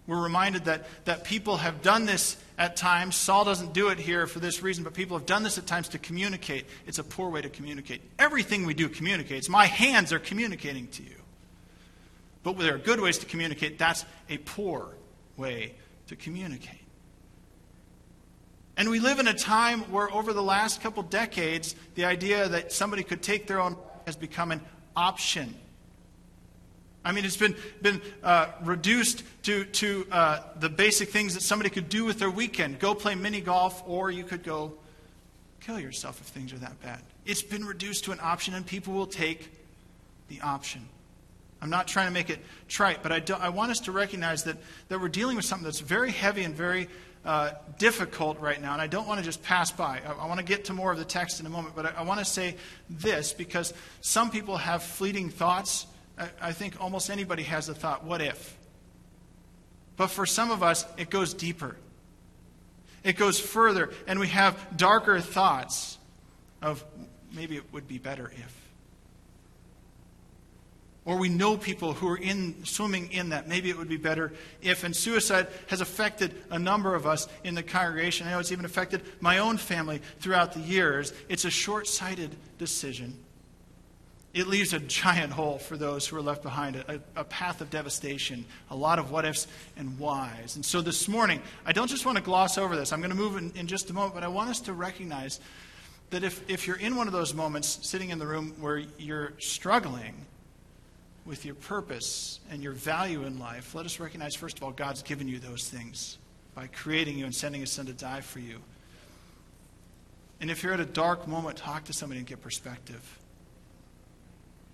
we're 0.09 0.21
reminded 0.21 0.65
that, 0.65 0.85
that 1.05 1.23
people 1.23 1.57
have 1.57 1.81
done 1.81 2.05
this 2.05 2.35
at 2.57 2.75
times. 2.75 3.15
Saul 3.15 3.45
doesn't 3.45 3.73
do 3.73 3.89
it 3.89 3.99
here 3.99 4.25
for 4.25 4.39
this 4.39 4.63
reason, 4.63 4.83
but 4.83 4.93
people 4.93 5.17
have 5.17 5.27
done 5.27 5.43
this 5.43 5.57
at 5.57 5.67
times 5.67 5.87
to 5.89 5.99
communicate. 5.99 6.65
It's 6.87 6.97
a 6.97 7.03
poor 7.03 7.29
way 7.29 7.41
to 7.41 7.49
communicate. 7.49 8.01
Everything 8.17 8.65
we 8.65 8.73
do 8.73 8.89
communicates. 8.89 9.47
My 9.47 9.67
hands 9.67 10.11
are 10.11 10.19
communicating 10.19 10.87
to 10.87 11.03
you. 11.03 11.15
But 12.41 12.57
there 12.57 12.75
are 12.75 12.79
good 12.79 12.99
ways 12.99 13.19
to 13.19 13.25
communicate. 13.25 13.77
That's 13.77 14.05
a 14.29 14.37
poor 14.37 14.95
way 15.37 15.75
to 16.07 16.15
communicate. 16.15 16.81
And 18.77 18.89
we 18.89 18.99
live 18.99 19.19
in 19.19 19.27
a 19.27 19.33
time 19.33 19.81
where, 19.91 20.11
over 20.11 20.33
the 20.33 20.41
last 20.41 20.81
couple 20.81 21.03
decades, 21.03 21.75
the 21.95 22.05
idea 22.05 22.47
that 22.47 22.71
somebody 22.71 23.03
could 23.03 23.21
take 23.21 23.45
their 23.45 23.59
own 23.59 23.75
has 24.05 24.15
become 24.15 24.51
an 24.51 24.61
option 24.95 25.53
I 27.03 27.11
mean, 27.11 27.23
it's 27.23 27.37
been, 27.37 27.55
been 27.81 28.01
uh, 28.23 28.47
reduced 28.63 29.23
to, 29.43 29.63
to 29.63 30.05
uh, 30.11 30.41
the 30.59 30.69
basic 30.69 31.09
things 31.09 31.33
that 31.33 31.41
somebody 31.43 31.69
could 31.69 31.89
do 31.89 32.05
with 32.05 32.19
their 32.19 32.29
weekend 32.29 32.79
go 32.79 32.93
play 32.93 33.15
mini 33.15 33.41
golf, 33.41 33.83
or 33.87 34.11
you 34.11 34.23
could 34.23 34.43
go 34.43 34.73
kill 35.61 35.79
yourself 35.79 36.19
if 36.19 36.27
things 36.27 36.51
are 36.51 36.57
that 36.57 36.81
bad. 36.81 36.99
It's 37.25 37.41
been 37.41 37.65
reduced 37.65 38.05
to 38.05 38.11
an 38.11 38.19
option, 38.21 38.53
and 38.53 38.65
people 38.65 38.93
will 38.93 39.07
take 39.07 39.49
the 40.27 40.41
option. 40.41 40.87
I'm 41.61 41.69
not 41.69 41.87
trying 41.87 42.07
to 42.07 42.13
make 42.13 42.29
it 42.29 42.39
trite, 42.67 43.03
but 43.03 43.11
I, 43.11 43.19
do, 43.19 43.33
I 43.33 43.49
want 43.49 43.71
us 43.71 43.81
to 43.81 43.91
recognize 43.91 44.43
that, 44.45 44.57
that 44.87 44.99
we're 44.99 45.09
dealing 45.09 45.35
with 45.35 45.45
something 45.45 45.65
that's 45.65 45.79
very 45.79 46.11
heavy 46.11 46.43
and 46.43 46.55
very 46.55 46.87
uh, 47.25 47.51
difficult 47.77 48.39
right 48.39 48.61
now, 48.61 48.73
and 48.73 48.81
I 48.81 48.87
don't 48.87 49.07
want 49.07 49.19
to 49.19 49.25
just 49.25 49.43
pass 49.43 49.71
by. 49.71 50.01
I, 50.05 50.23
I, 50.23 50.27
want 50.27 50.39
to 50.39 50.45
get 50.45 50.65
to 50.65 50.73
more 50.73 50.91
of 50.91 50.97
the 50.97 51.05
text 51.05 51.39
in 51.39 51.45
a 51.45 51.49
moment, 51.49 51.75
but 51.75 51.85
I, 51.85 51.93
I 51.97 52.01
want 52.03 52.19
to 52.19 52.25
say 52.25 52.55
this 52.89 53.33
because 53.33 53.73
some 53.99 54.31
people 54.31 54.55
have 54.55 54.83
fleeting 54.83 55.29
thoughts 55.29 55.85
I 56.41 56.51
think 56.51 56.81
almost 56.81 57.09
anybody 57.09 57.43
has 57.43 57.69
a 57.69 57.73
thought, 57.73 58.03
what 58.03 58.21
if? 58.21 58.57
But 59.95 60.07
for 60.07 60.25
some 60.25 60.51
of 60.51 60.63
us, 60.63 60.85
it 60.97 61.09
goes 61.09 61.33
deeper. 61.33 61.75
It 63.03 63.15
goes 63.15 63.39
further, 63.39 63.91
and 64.07 64.19
we 64.19 64.27
have 64.27 64.77
darker 64.77 65.19
thoughts 65.21 65.97
of 66.61 66.83
maybe 67.33 67.55
it 67.55 67.71
would 67.71 67.87
be 67.87 67.97
better 67.97 68.31
if. 68.35 68.55
Or 71.05 71.17
we 71.17 71.29
know 71.29 71.57
people 71.57 71.93
who 71.93 72.07
are 72.09 72.17
in 72.17 72.65
swimming 72.65 73.11
in 73.11 73.29
that. 73.29 73.47
Maybe 73.47 73.69
it 73.69 73.77
would 73.77 73.89
be 73.89 73.97
better 73.97 74.33
if. 74.61 74.83
And 74.83 74.95
suicide 74.95 75.47
has 75.67 75.81
affected 75.81 76.35
a 76.51 76.59
number 76.59 76.93
of 76.93 77.07
us 77.07 77.27
in 77.43 77.55
the 77.55 77.63
congregation. 77.63 78.27
I 78.27 78.31
know 78.31 78.39
it's 78.39 78.51
even 78.51 78.65
affected 78.65 79.01
my 79.21 79.39
own 79.39 79.57
family 79.57 80.01
throughout 80.19 80.53
the 80.53 80.59
years. 80.59 81.13
It's 81.29 81.45
a 81.45 81.49
short 81.49 81.87
sighted 81.87 82.35
decision 82.57 83.17
it 84.33 84.47
leaves 84.47 84.73
a 84.73 84.79
giant 84.79 85.33
hole 85.33 85.57
for 85.57 85.75
those 85.75 86.07
who 86.07 86.15
are 86.15 86.21
left 86.21 86.43
behind, 86.43 86.75
a, 86.75 87.01
a, 87.15 87.23
path 87.23 87.61
of 87.61 87.69
devastation, 87.71 88.45
a 88.69 88.75
lot 88.75 88.99
of 88.99 89.09
what 89.09 89.25
ifs 89.25 89.47
and 89.75 89.97
whys. 89.97 90.55
And 90.55 90.63
so 90.63 90.81
this 90.81 91.07
morning, 91.07 91.41
I 91.65 91.71
don't 91.71 91.87
just 91.87 92.05
want 92.05 92.17
to 92.17 92.23
gloss 92.23 92.57
over 92.57 92.75
this. 92.75 92.93
I'm 92.93 92.99
going 92.99 93.09
to 93.09 93.17
move 93.17 93.37
in, 93.37 93.51
in 93.55 93.65
just 93.65 93.89
a 93.89 93.93
moment, 93.93 94.13
but 94.13 94.23
I 94.23 94.27
want 94.27 94.51
us 94.51 94.59
to 94.61 94.73
recognize 94.73 95.39
that 96.11 96.23
if, 96.23 96.47
if 96.47 96.67
you're 96.67 96.77
in 96.77 96.95
one 96.95 97.07
of 97.07 97.13
those 97.13 97.33
moments 97.33 97.79
sitting 97.81 98.11
in 98.11 98.19
the 98.19 98.27
room 98.27 98.53
where 98.59 98.77
you're 98.99 99.33
struggling 99.39 100.13
with 101.25 101.43
your 101.43 101.55
purpose 101.55 102.39
and 102.51 102.61
your 102.61 102.73
value 102.73 103.23
in 103.23 103.39
life, 103.39 103.73
let 103.73 103.85
us 103.85 103.99
recognize, 103.99 104.35
first 104.35 104.57
of 104.57 104.63
all, 104.63 104.71
God's 104.71 105.01
given 105.01 105.27
you 105.27 105.39
those 105.39 105.67
things 105.67 106.19
by 106.53 106.67
creating 106.67 107.17
you 107.17 107.25
and 107.25 107.33
sending 107.33 107.61
his 107.61 107.71
son 107.71 107.87
to 107.87 107.93
die 107.93 108.21
for 108.21 108.39
you. 108.39 108.59
And 110.39 110.51
if 110.51 110.61
you're 110.61 110.73
at 110.73 110.79
a 110.79 110.85
dark 110.85 111.27
moment, 111.27 111.57
talk 111.57 111.85
to 111.85 111.93
somebody 111.93 112.19
and 112.19 112.27
get 112.27 112.41
perspective 112.41 113.18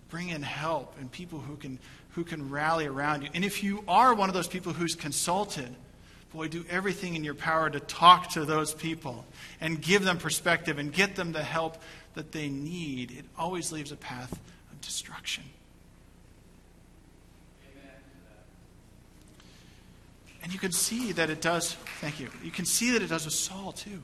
bring 0.09 0.29
in 0.29 0.41
help 0.41 0.95
and 0.99 1.11
people 1.11 1.39
who 1.39 1.55
can, 1.55 1.79
who 2.11 2.23
can 2.23 2.49
rally 2.49 2.85
around 2.85 3.23
you. 3.23 3.29
And 3.33 3.43
if 3.43 3.63
you 3.63 3.83
are 3.87 4.13
one 4.13 4.29
of 4.29 4.35
those 4.35 4.47
people 4.47 4.73
who's 4.73 4.95
consulted, 4.95 5.73
boy, 6.33 6.47
do 6.47 6.65
everything 6.69 7.15
in 7.15 7.23
your 7.23 7.33
power 7.33 7.69
to 7.69 7.79
talk 7.79 8.29
to 8.31 8.45
those 8.45 8.73
people 8.73 9.25
and 9.61 9.81
give 9.81 10.03
them 10.03 10.17
perspective 10.17 10.77
and 10.77 10.91
get 10.91 11.15
them 11.15 11.31
the 11.31 11.43
help 11.43 11.77
that 12.13 12.31
they 12.31 12.49
need. 12.49 13.11
It 13.11 13.25
always 13.37 13.71
leaves 13.71 13.91
a 13.91 13.97
path 13.97 14.31
of 14.71 14.81
destruction. 14.81 15.43
And 20.43 20.53
you 20.53 20.59
can 20.59 20.71
see 20.71 21.11
that 21.13 21.31
it 21.31 21.41
does, 21.41 21.73
thank 22.01 22.19
you, 22.19 22.29
you 22.43 22.51
can 22.51 22.65
see 22.65 22.91
that 22.91 23.01
it 23.01 23.07
does 23.07 23.25
with 23.25 23.33
Saul 23.33 23.71
too. 23.71 24.03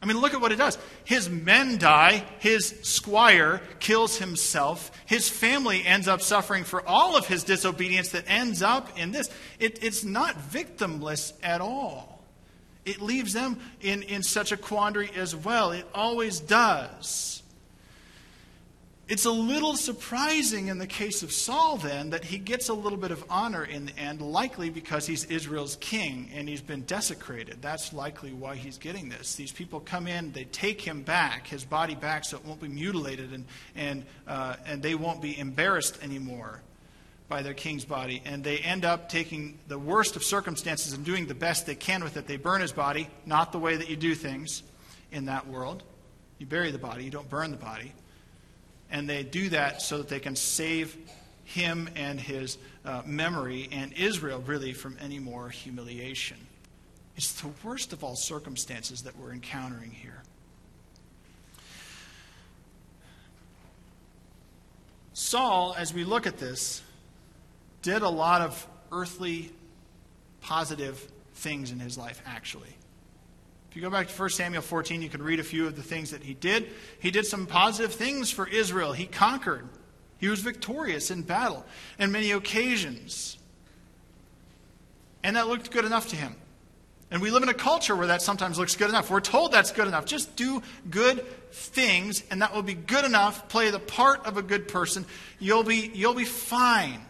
I 0.00 0.06
mean, 0.06 0.18
look 0.18 0.32
at 0.32 0.40
what 0.40 0.52
it 0.52 0.56
does. 0.56 0.78
His 1.04 1.28
men 1.28 1.76
die, 1.78 2.24
his 2.38 2.78
squire 2.82 3.60
kills 3.80 4.18
himself, 4.18 4.92
his 5.06 5.28
family 5.28 5.84
ends 5.84 6.06
up 6.06 6.22
suffering 6.22 6.64
for 6.64 6.86
all 6.86 7.16
of 7.16 7.26
his 7.26 7.42
disobedience 7.42 8.10
that 8.10 8.24
ends 8.28 8.62
up 8.62 8.96
in 8.96 9.10
this. 9.10 9.28
It, 9.58 9.82
it's 9.82 10.04
not 10.04 10.36
victimless 10.36 11.32
at 11.42 11.60
all. 11.60 12.22
It 12.84 13.02
leaves 13.02 13.32
them 13.32 13.58
in, 13.80 14.02
in 14.04 14.22
such 14.22 14.52
a 14.52 14.56
quandary 14.56 15.10
as 15.16 15.34
well. 15.34 15.72
It 15.72 15.86
always 15.94 16.40
does. 16.40 17.37
It's 19.08 19.24
a 19.24 19.30
little 19.30 19.74
surprising 19.74 20.68
in 20.68 20.76
the 20.76 20.86
case 20.86 21.22
of 21.22 21.32
Saul, 21.32 21.78
then, 21.78 22.10
that 22.10 22.26
he 22.26 22.36
gets 22.36 22.68
a 22.68 22.74
little 22.74 22.98
bit 22.98 23.10
of 23.10 23.24
honor 23.30 23.64
in 23.64 23.86
the 23.86 23.98
end, 23.98 24.20
likely 24.20 24.68
because 24.68 25.06
he's 25.06 25.24
Israel's 25.24 25.76
king 25.76 26.28
and 26.34 26.46
he's 26.46 26.60
been 26.60 26.82
desecrated. 26.82 27.62
That's 27.62 27.94
likely 27.94 28.34
why 28.34 28.56
he's 28.56 28.76
getting 28.76 29.08
this. 29.08 29.34
These 29.34 29.50
people 29.50 29.80
come 29.80 30.06
in, 30.06 30.32
they 30.32 30.44
take 30.44 30.82
him 30.82 31.00
back, 31.00 31.46
his 31.46 31.64
body 31.64 31.94
back, 31.94 32.26
so 32.26 32.36
it 32.36 32.44
won't 32.44 32.60
be 32.60 32.68
mutilated 32.68 33.32
and, 33.32 33.46
and, 33.74 34.04
uh, 34.26 34.56
and 34.66 34.82
they 34.82 34.94
won't 34.94 35.22
be 35.22 35.38
embarrassed 35.38 35.98
anymore 36.02 36.60
by 37.30 37.40
their 37.40 37.54
king's 37.54 37.86
body. 37.86 38.20
And 38.26 38.44
they 38.44 38.58
end 38.58 38.84
up 38.84 39.08
taking 39.08 39.58
the 39.68 39.78
worst 39.78 40.16
of 40.16 40.22
circumstances 40.22 40.92
and 40.92 41.02
doing 41.02 41.26
the 41.26 41.34
best 41.34 41.64
they 41.64 41.74
can 41.74 42.04
with 42.04 42.18
it. 42.18 42.26
They 42.26 42.36
burn 42.36 42.60
his 42.60 42.72
body, 42.72 43.08
not 43.24 43.52
the 43.52 43.58
way 43.58 43.74
that 43.74 43.88
you 43.88 43.96
do 43.96 44.14
things 44.14 44.62
in 45.12 45.24
that 45.26 45.48
world. 45.48 45.82
You 46.36 46.44
bury 46.44 46.70
the 46.72 46.78
body, 46.78 47.04
you 47.04 47.10
don't 47.10 47.30
burn 47.30 47.50
the 47.50 47.56
body 47.56 47.94
and 48.90 49.08
they 49.08 49.22
do 49.22 49.48
that 49.50 49.82
so 49.82 49.98
that 49.98 50.08
they 50.08 50.20
can 50.20 50.36
save 50.36 50.96
him 51.44 51.88
and 51.96 52.20
his 52.20 52.58
uh, 52.84 53.02
memory 53.06 53.68
and 53.72 53.92
Israel 53.94 54.42
really 54.46 54.72
from 54.72 54.96
any 55.00 55.18
more 55.18 55.48
humiliation. 55.48 56.36
It's 57.16 57.32
the 57.40 57.50
worst 57.64 57.92
of 57.92 58.04
all 58.04 58.16
circumstances 58.16 59.02
that 59.02 59.16
we're 59.18 59.32
encountering 59.32 59.90
here. 59.90 60.22
Saul, 65.14 65.74
as 65.76 65.92
we 65.92 66.04
look 66.04 66.26
at 66.26 66.38
this, 66.38 66.80
did 67.82 68.02
a 68.02 68.08
lot 68.08 68.40
of 68.40 68.66
earthly 68.92 69.50
positive 70.40 71.10
things 71.34 71.72
in 71.72 71.80
his 71.80 71.98
life, 71.98 72.22
actually. 72.24 72.77
You 73.78 73.82
go 73.82 73.90
back 73.90 74.08
to 74.08 74.20
1 74.20 74.30
Samuel 74.30 74.60
14, 74.60 75.02
you 75.02 75.08
can 75.08 75.22
read 75.22 75.38
a 75.38 75.44
few 75.44 75.68
of 75.68 75.76
the 75.76 75.84
things 75.84 76.10
that 76.10 76.24
he 76.24 76.34
did. 76.34 76.68
He 76.98 77.12
did 77.12 77.26
some 77.26 77.46
positive 77.46 77.94
things 77.94 78.28
for 78.28 78.44
Israel. 78.48 78.92
He 78.92 79.06
conquered, 79.06 79.68
he 80.16 80.26
was 80.26 80.40
victorious 80.40 81.12
in 81.12 81.22
battle 81.22 81.64
on 82.00 82.10
many 82.10 82.32
occasions. 82.32 83.38
And 85.22 85.36
that 85.36 85.46
looked 85.46 85.70
good 85.70 85.84
enough 85.84 86.08
to 86.08 86.16
him. 86.16 86.34
And 87.12 87.22
we 87.22 87.30
live 87.30 87.44
in 87.44 87.50
a 87.50 87.54
culture 87.54 87.94
where 87.94 88.08
that 88.08 88.20
sometimes 88.20 88.58
looks 88.58 88.74
good 88.74 88.88
enough. 88.88 89.12
We're 89.12 89.20
told 89.20 89.52
that's 89.52 89.70
good 89.70 89.86
enough. 89.86 90.06
Just 90.06 90.34
do 90.34 90.60
good 90.90 91.24
things, 91.52 92.24
and 92.32 92.42
that 92.42 92.52
will 92.52 92.64
be 92.64 92.74
good 92.74 93.04
enough. 93.04 93.48
Play 93.48 93.70
the 93.70 93.78
part 93.78 94.26
of 94.26 94.36
a 94.36 94.42
good 94.42 94.66
person. 94.66 95.06
You'll 95.38 95.62
be, 95.62 95.92
you'll 95.94 96.14
be 96.14 96.24
fine. 96.24 97.00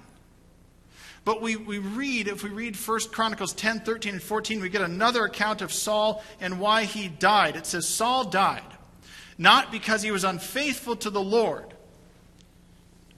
But 1.28 1.42
we, 1.42 1.56
we 1.56 1.76
read, 1.78 2.26
if 2.26 2.42
we 2.42 2.48
read 2.48 2.74
1 2.74 3.00
Chronicles 3.12 3.52
10, 3.52 3.80
13, 3.80 4.14
and 4.14 4.22
14, 4.22 4.62
we 4.62 4.70
get 4.70 4.80
another 4.80 5.26
account 5.26 5.60
of 5.60 5.70
Saul 5.70 6.24
and 6.40 6.58
why 6.58 6.84
he 6.84 7.08
died. 7.08 7.54
It 7.54 7.66
says, 7.66 7.86
Saul 7.86 8.24
died 8.24 8.62
not 9.36 9.70
because 9.70 10.00
he 10.00 10.10
was 10.10 10.24
unfaithful 10.24 10.96
to 10.96 11.10
the 11.10 11.20
Lord. 11.20 11.74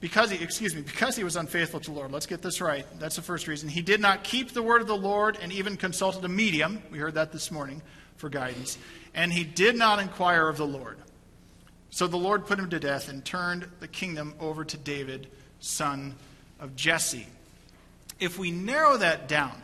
Because 0.00 0.32
he, 0.32 0.42
excuse 0.42 0.74
me, 0.74 0.82
because 0.82 1.14
he 1.14 1.22
was 1.22 1.36
unfaithful 1.36 1.78
to 1.78 1.90
the 1.92 1.96
Lord. 1.96 2.10
Let's 2.10 2.26
get 2.26 2.42
this 2.42 2.60
right. 2.60 2.84
That's 2.98 3.14
the 3.14 3.22
first 3.22 3.46
reason. 3.46 3.68
He 3.68 3.80
did 3.80 4.00
not 4.00 4.24
keep 4.24 4.50
the 4.50 4.62
word 4.64 4.80
of 4.80 4.88
the 4.88 4.96
Lord 4.96 5.38
and 5.40 5.52
even 5.52 5.76
consulted 5.76 6.24
a 6.24 6.28
medium. 6.28 6.82
We 6.90 6.98
heard 6.98 7.14
that 7.14 7.30
this 7.30 7.52
morning 7.52 7.80
for 8.16 8.28
guidance. 8.28 8.76
And 9.14 9.32
he 9.32 9.44
did 9.44 9.76
not 9.76 10.00
inquire 10.00 10.48
of 10.48 10.56
the 10.56 10.66
Lord. 10.66 10.98
So 11.90 12.08
the 12.08 12.16
Lord 12.16 12.44
put 12.44 12.58
him 12.58 12.70
to 12.70 12.80
death 12.80 13.08
and 13.08 13.24
turned 13.24 13.68
the 13.78 13.86
kingdom 13.86 14.34
over 14.40 14.64
to 14.64 14.76
David, 14.76 15.28
son 15.60 16.16
of 16.58 16.74
Jesse 16.74 17.28
if 18.20 18.38
we 18.38 18.50
narrow 18.50 18.96
that 18.98 19.28
down 19.28 19.60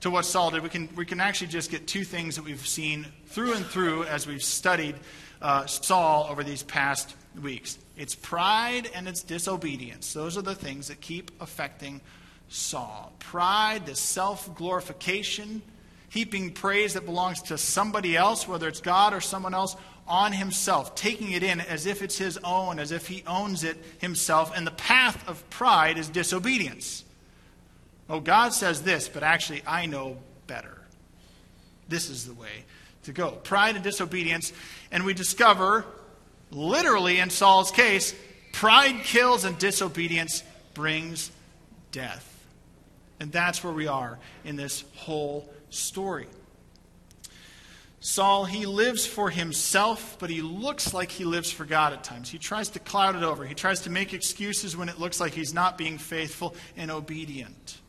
to 0.00 0.10
what 0.10 0.24
Saul 0.24 0.50
did, 0.50 0.62
we 0.62 0.70
can, 0.70 0.88
we 0.96 1.04
can 1.04 1.20
actually 1.20 1.48
just 1.48 1.70
get 1.70 1.86
two 1.86 2.04
things 2.04 2.36
that 2.36 2.44
we've 2.44 2.66
seen 2.66 3.06
through 3.26 3.52
and 3.54 3.64
through 3.66 4.04
as 4.04 4.26
we've 4.26 4.42
studied 4.42 4.96
uh, 5.42 5.66
Saul 5.66 6.26
over 6.30 6.42
these 6.42 6.62
past 6.62 7.14
weeks. 7.40 7.78
It's 7.96 8.14
pride 8.14 8.90
and 8.94 9.06
it's 9.06 9.22
disobedience. 9.22 10.12
Those 10.14 10.38
are 10.38 10.42
the 10.42 10.54
things 10.54 10.88
that 10.88 11.00
keep 11.00 11.30
affecting 11.40 12.00
Saul. 12.48 13.12
Pride, 13.18 13.86
the 13.86 13.94
self 13.94 14.54
glorification, 14.54 15.60
heaping 16.08 16.52
praise 16.52 16.94
that 16.94 17.04
belongs 17.04 17.42
to 17.42 17.58
somebody 17.58 18.16
else, 18.16 18.48
whether 18.48 18.68
it's 18.68 18.80
God 18.80 19.12
or 19.12 19.20
someone 19.20 19.54
else, 19.54 19.76
on 20.08 20.32
himself, 20.32 20.94
taking 20.94 21.32
it 21.32 21.42
in 21.42 21.60
as 21.60 21.86
if 21.86 22.02
it's 22.02 22.18
his 22.18 22.38
own, 22.42 22.78
as 22.78 22.90
if 22.90 23.06
he 23.06 23.22
owns 23.26 23.64
it 23.64 23.76
himself. 23.98 24.50
And 24.56 24.66
the 24.66 24.72
path 24.72 25.28
of 25.28 25.48
pride 25.50 25.98
is 25.98 26.08
disobedience. 26.08 27.04
Oh, 28.10 28.18
God 28.18 28.52
says 28.52 28.82
this, 28.82 29.08
but 29.08 29.22
actually, 29.22 29.62
I 29.64 29.86
know 29.86 30.16
better. 30.48 30.76
This 31.88 32.10
is 32.10 32.26
the 32.26 32.34
way 32.34 32.64
to 33.04 33.12
go. 33.12 33.30
Pride 33.30 33.76
and 33.76 33.84
disobedience. 33.84 34.52
And 34.90 35.04
we 35.04 35.14
discover, 35.14 35.84
literally 36.50 37.20
in 37.20 37.30
Saul's 37.30 37.70
case, 37.70 38.12
pride 38.52 39.04
kills 39.04 39.44
and 39.44 39.56
disobedience 39.58 40.42
brings 40.74 41.30
death. 41.92 42.26
And 43.20 43.30
that's 43.30 43.62
where 43.62 43.72
we 43.72 43.86
are 43.86 44.18
in 44.44 44.56
this 44.56 44.84
whole 44.96 45.48
story. 45.68 46.26
Saul, 48.00 48.46
he 48.46 48.66
lives 48.66 49.06
for 49.06 49.30
himself, 49.30 50.16
but 50.18 50.30
he 50.30 50.40
looks 50.40 50.92
like 50.94 51.12
he 51.12 51.24
lives 51.24 51.52
for 51.52 51.64
God 51.64 51.92
at 51.92 52.02
times. 52.02 52.30
He 52.30 52.38
tries 52.38 52.70
to 52.70 52.78
cloud 52.80 53.14
it 53.14 53.22
over. 53.22 53.44
He 53.44 53.54
tries 53.54 53.82
to 53.82 53.90
make 53.90 54.14
excuses 54.14 54.76
when 54.76 54.88
it 54.88 54.98
looks 54.98 55.20
like 55.20 55.32
he's 55.32 55.54
not 55.54 55.78
being 55.78 55.98
faithful 55.98 56.56
and 56.76 56.90
obedient. 56.90 57.79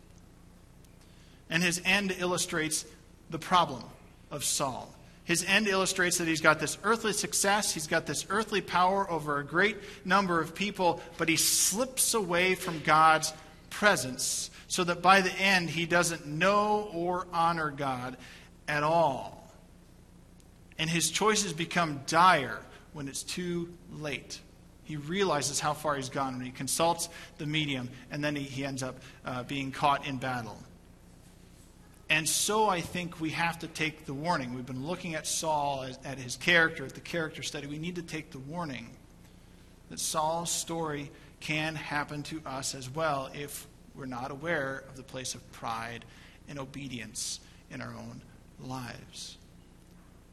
And 1.52 1.62
his 1.62 1.82
end 1.86 2.16
illustrates 2.18 2.86
the 3.30 3.38
problem 3.38 3.84
of 4.32 4.44
Saul. 4.44 4.92
His 5.26 5.46
end 5.48 5.68
illustrates 5.68 6.18
that 6.18 6.28
he's 6.28 6.42
got 6.42 6.60
this 6.60 6.78
earthly 6.84 7.14
success, 7.14 7.74
he's 7.74 7.88
got 7.88 8.08
this 8.08 8.26
earthly 8.30 8.62
power 8.62 9.10
over 9.10 9.38
a 9.38 9.46
great 9.46 9.78
number 10.04 10.42
of 10.42 10.56
people, 10.56 11.00
but 11.18 11.30
he 11.30 11.36
slips 11.36 12.14
away 12.14 12.56
from 12.56 12.80
God's 12.80 13.32
presence 13.70 14.50
so 14.68 14.84
that 14.86 15.02
by 15.02 15.22
the 15.22 15.32
end 15.34 15.70
he 15.70 15.86
doesn't 15.86 16.26
know 16.26 16.90
or 16.94 17.28
honor 17.32 17.70
God 17.70 18.18
at 18.68 18.84
all. 18.84 19.46
And 20.80 20.90
his 20.90 21.12
choices 21.12 21.54
become 21.54 22.02
dire 22.08 22.60
when 22.94 23.08
it's 23.08 23.24
too 23.24 23.72
late. 23.92 24.40
He 24.84 24.96
realizes 24.96 25.60
how 25.60 25.74
far 25.74 25.96
he's 25.96 26.10
gone 26.10 26.38
when 26.38 26.46
he 26.46 26.52
consults 26.52 27.10
the 27.38 27.46
medium, 27.46 27.90
and 28.10 28.24
then 28.24 28.36
he, 28.36 28.44
he 28.44 28.66
ends 28.66 28.82
up 28.82 29.00
uh, 29.24 29.44
being 29.44 29.72
caught 29.72 30.08
in 30.08 30.18
battle. 30.18 30.58
And 32.12 32.28
so 32.28 32.68
I 32.68 32.82
think 32.82 33.22
we 33.22 33.30
have 33.30 33.60
to 33.60 33.68
take 33.68 34.06
the 34.06 34.14
warning. 34.14 34.54
We've 34.54 34.66
been 34.66 34.86
looking 34.86 35.16
at 35.16 35.26
Saul, 35.26 35.88
at 36.04 36.18
his 36.18 36.36
character, 36.36 36.84
at 36.84 36.94
the 36.94 37.00
character 37.00 37.42
study. 37.42 37.68
We 37.68 37.78
need 37.78 37.96
to 37.96 38.02
take 38.02 38.32
the 38.32 38.40
warning 38.40 38.90
that 39.90 39.98
Saul's 39.98 40.52
story 40.52 41.10
can 41.40 41.74
happen 41.74 42.22
to 42.24 42.42
us 42.46 42.76
as 42.76 42.90
well 42.90 43.30
if 43.34 43.66
we're 43.96 44.08
not 44.08 44.30
aware 44.30 44.84
of 44.90 44.98
the 44.98 45.04
place 45.04 45.36
of 45.36 45.52
pride 45.54 46.04
and 46.50 46.60
obedience 46.60 47.40
in 47.72 47.80
our 47.80 47.94
own 47.94 48.22
lives. 48.60 49.38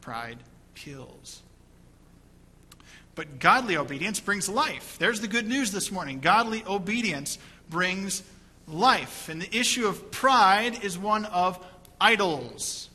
Pride 0.01 0.39
kills. 0.75 1.41
But 3.15 3.39
godly 3.39 3.77
obedience 3.77 4.19
brings 4.19 4.49
life. 4.49 4.97
There's 4.99 5.21
the 5.21 5.29
good 5.29 5.47
news 5.47 5.71
this 5.71 5.93
morning. 5.93 6.19
Godly 6.19 6.61
obedience 6.67 7.39
brings 7.69 8.21
life. 8.69 9.29
And 9.29 9.41
the 9.41 9.57
issue 9.57 9.87
of 9.87 10.11
pride 10.11 10.83
is 10.83 10.97
one 10.97 11.25
of 11.25 11.63
idols. 11.99 12.89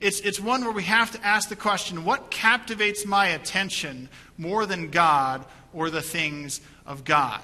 It's, 0.00 0.20
it's 0.20 0.40
one 0.40 0.62
where 0.62 0.72
we 0.72 0.82
have 0.84 1.12
to 1.12 1.24
ask 1.24 1.48
the 1.48 1.56
question 1.56 2.04
what 2.04 2.30
captivates 2.30 3.06
my 3.06 3.28
attention 3.28 4.08
more 4.36 4.66
than 4.66 4.90
God 4.90 5.44
or 5.72 5.90
the 5.90 6.02
things 6.02 6.60
of 6.84 7.04
God? 7.04 7.40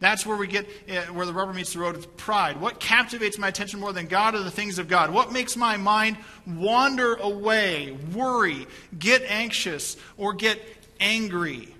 That's 0.00 0.26
where 0.26 0.36
we 0.36 0.48
get 0.48 0.66
uh, 0.90 1.12
where 1.12 1.26
the 1.26 1.32
rubber 1.32 1.52
meets 1.52 1.74
the 1.74 1.78
road 1.78 1.96
with 1.96 2.16
pride. 2.16 2.60
What 2.60 2.80
captivates 2.80 3.38
my 3.38 3.46
attention 3.46 3.78
more 3.78 3.92
than 3.92 4.06
God 4.06 4.34
or 4.34 4.40
the 4.40 4.50
things 4.50 4.80
of 4.80 4.88
God? 4.88 5.10
What 5.10 5.32
makes 5.32 5.56
my 5.56 5.76
mind 5.76 6.16
wander 6.44 7.14
away, 7.14 7.96
worry, 8.12 8.66
get 8.98 9.22
anxious, 9.22 9.96
or 10.16 10.32
get 10.32 10.60
angry? 10.98 11.71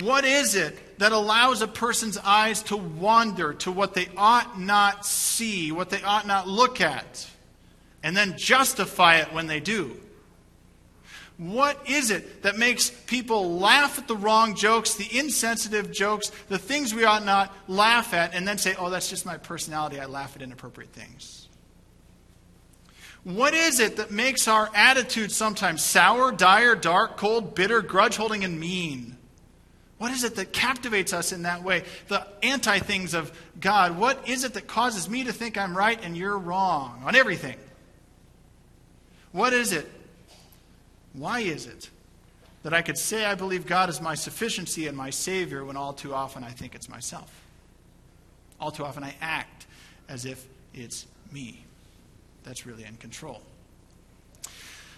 What 0.00 0.24
is 0.24 0.54
it 0.54 0.98
that 0.98 1.12
allows 1.12 1.62
a 1.62 1.68
person's 1.68 2.18
eyes 2.18 2.62
to 2.64 2.76
wander 2.76 3.54
to 3.54 3.72
what 3.72 3.94
they 3.94 4.08
ought 4.16 4.60
not 4.60 5.06
see, 5.06 5.72
what 5.72 5.88
they 5.88 6.02
ought 6.02 6.26
not 6.26 6.46
look 6.46 6.80
at, 6.80 7.26
and 8.02 8.14
then 8.16 8.36
justify 8.36 9.16
it 9.16 9.32
when 9.32 9.46
they 9.46 9.60
do? 9.60 9.96
What 11.38 11.88
is 11.88 12.10
it 12.10 12.42
that 12.42 12.56
makes 12.56 12.88
people 12.90 13.58
laugh 13.58 13.98
at 13.98 14.08
the 14.08 14.16
wrong 14.16 14.54
jokes, 14.54 14.94
the 14.94 15.18
insensitive 15.18 15.92
jokes, 15.92 16.30
the 16.48 16.58
things 16.58 16.94
we 16.94 17.04
ought 17.04 17.24
not 17.24 17.54
laugh 17.68 18.14
at, 18.14 18.34
and 18.34 18.48
then 18.48 18.56
say, 18.56 18.74
oh, 18.78 18.88
that's 18.88 19.10
just 19.10 19.26
my 19.26 19.36
personality. 19.36 20.00
I 20.00 20.06
laugh 20.06 20.34
at 20.34 20.42
inappropriate 20.42 20.92
things? 20.92 21.48
What 23.24 23.54
is 23.54 23.80
it 23.80 23.96
that 23.96 24.10
makes 24.10 24.46
our 24.46 24.70
attitude 24.74 25.32
sometimes 25.32 25.84
sour, 25.84 26.32
dire, 26.32 26.74
dark, 26.74 27.16
cold, 27.16 27.54
bitter, 27.54 27.82
grudge 27.82 28.16
holding, 28.16 28.44
and 28.44 28.58
mean? 28.58 29.15
What 29.98 30.12
is 30.12 30.24
it 30.24 30.34
that 30.36 30.52
captivates 30.52 31.12
us 31.12 31.32
in 31.32 31.42
that 31.42 31.62
way? 31.62 31.84
The 32.08 32.26
anti 32.42 32.78
things 32.80 33.14
of 33.14 33.32
God. 33.60 33.98
What 33.98 34.28
is 34.28 34.44
it 34.44 34.54
that 34.54 34.66
causes 34.66 35.08
me 35.08 35.24
to 35.24 35.32
think 35.32 35.56
I'm 35.56 35.76
right 35.76 35.98
and 36.02 36.16
you're 36.16 36.36
wrong 36.36 37.02
on 37.04 37.16
everything? 37.16 37.56
What 39.32 39.52
is 39.52 39.72
it 39.72 39.90
why 41.16 41.40
is 41.40 41.66
it 41.66 41.88
that 42.62 42.74
I 42.74 42.82
could 42.82 42.98
say 42.98 43.24
I 43.24 43.34
believe 43.34 43.66
God 43.66 43.88
is 43.88 44.00
my 44.00 44.14
sufficiency 44.14 44.86
and 44.86 44.96
my 44.96 45.10
Savior 45.10 45.64
when 45.64 45.76
all 45.76 45.92
too 45.92 46.14
often 46.14 46.44
I 46.44 46.50
think 46.50 46.74
it's 46.74 46.88
myself? 46.88 47.32
All 48.60 48.70
too 48.70 48.84
often 48.84 49.02
I 49.02 49.14
act 49.20 49.66
as 50.08 50.26
if 50.26 50.46
it's 50.74 51.06
me 51.32 51.64
that's 52.44 52.66
really 52.66 52.84
in 52.84 52.96
control. 52.96 53.40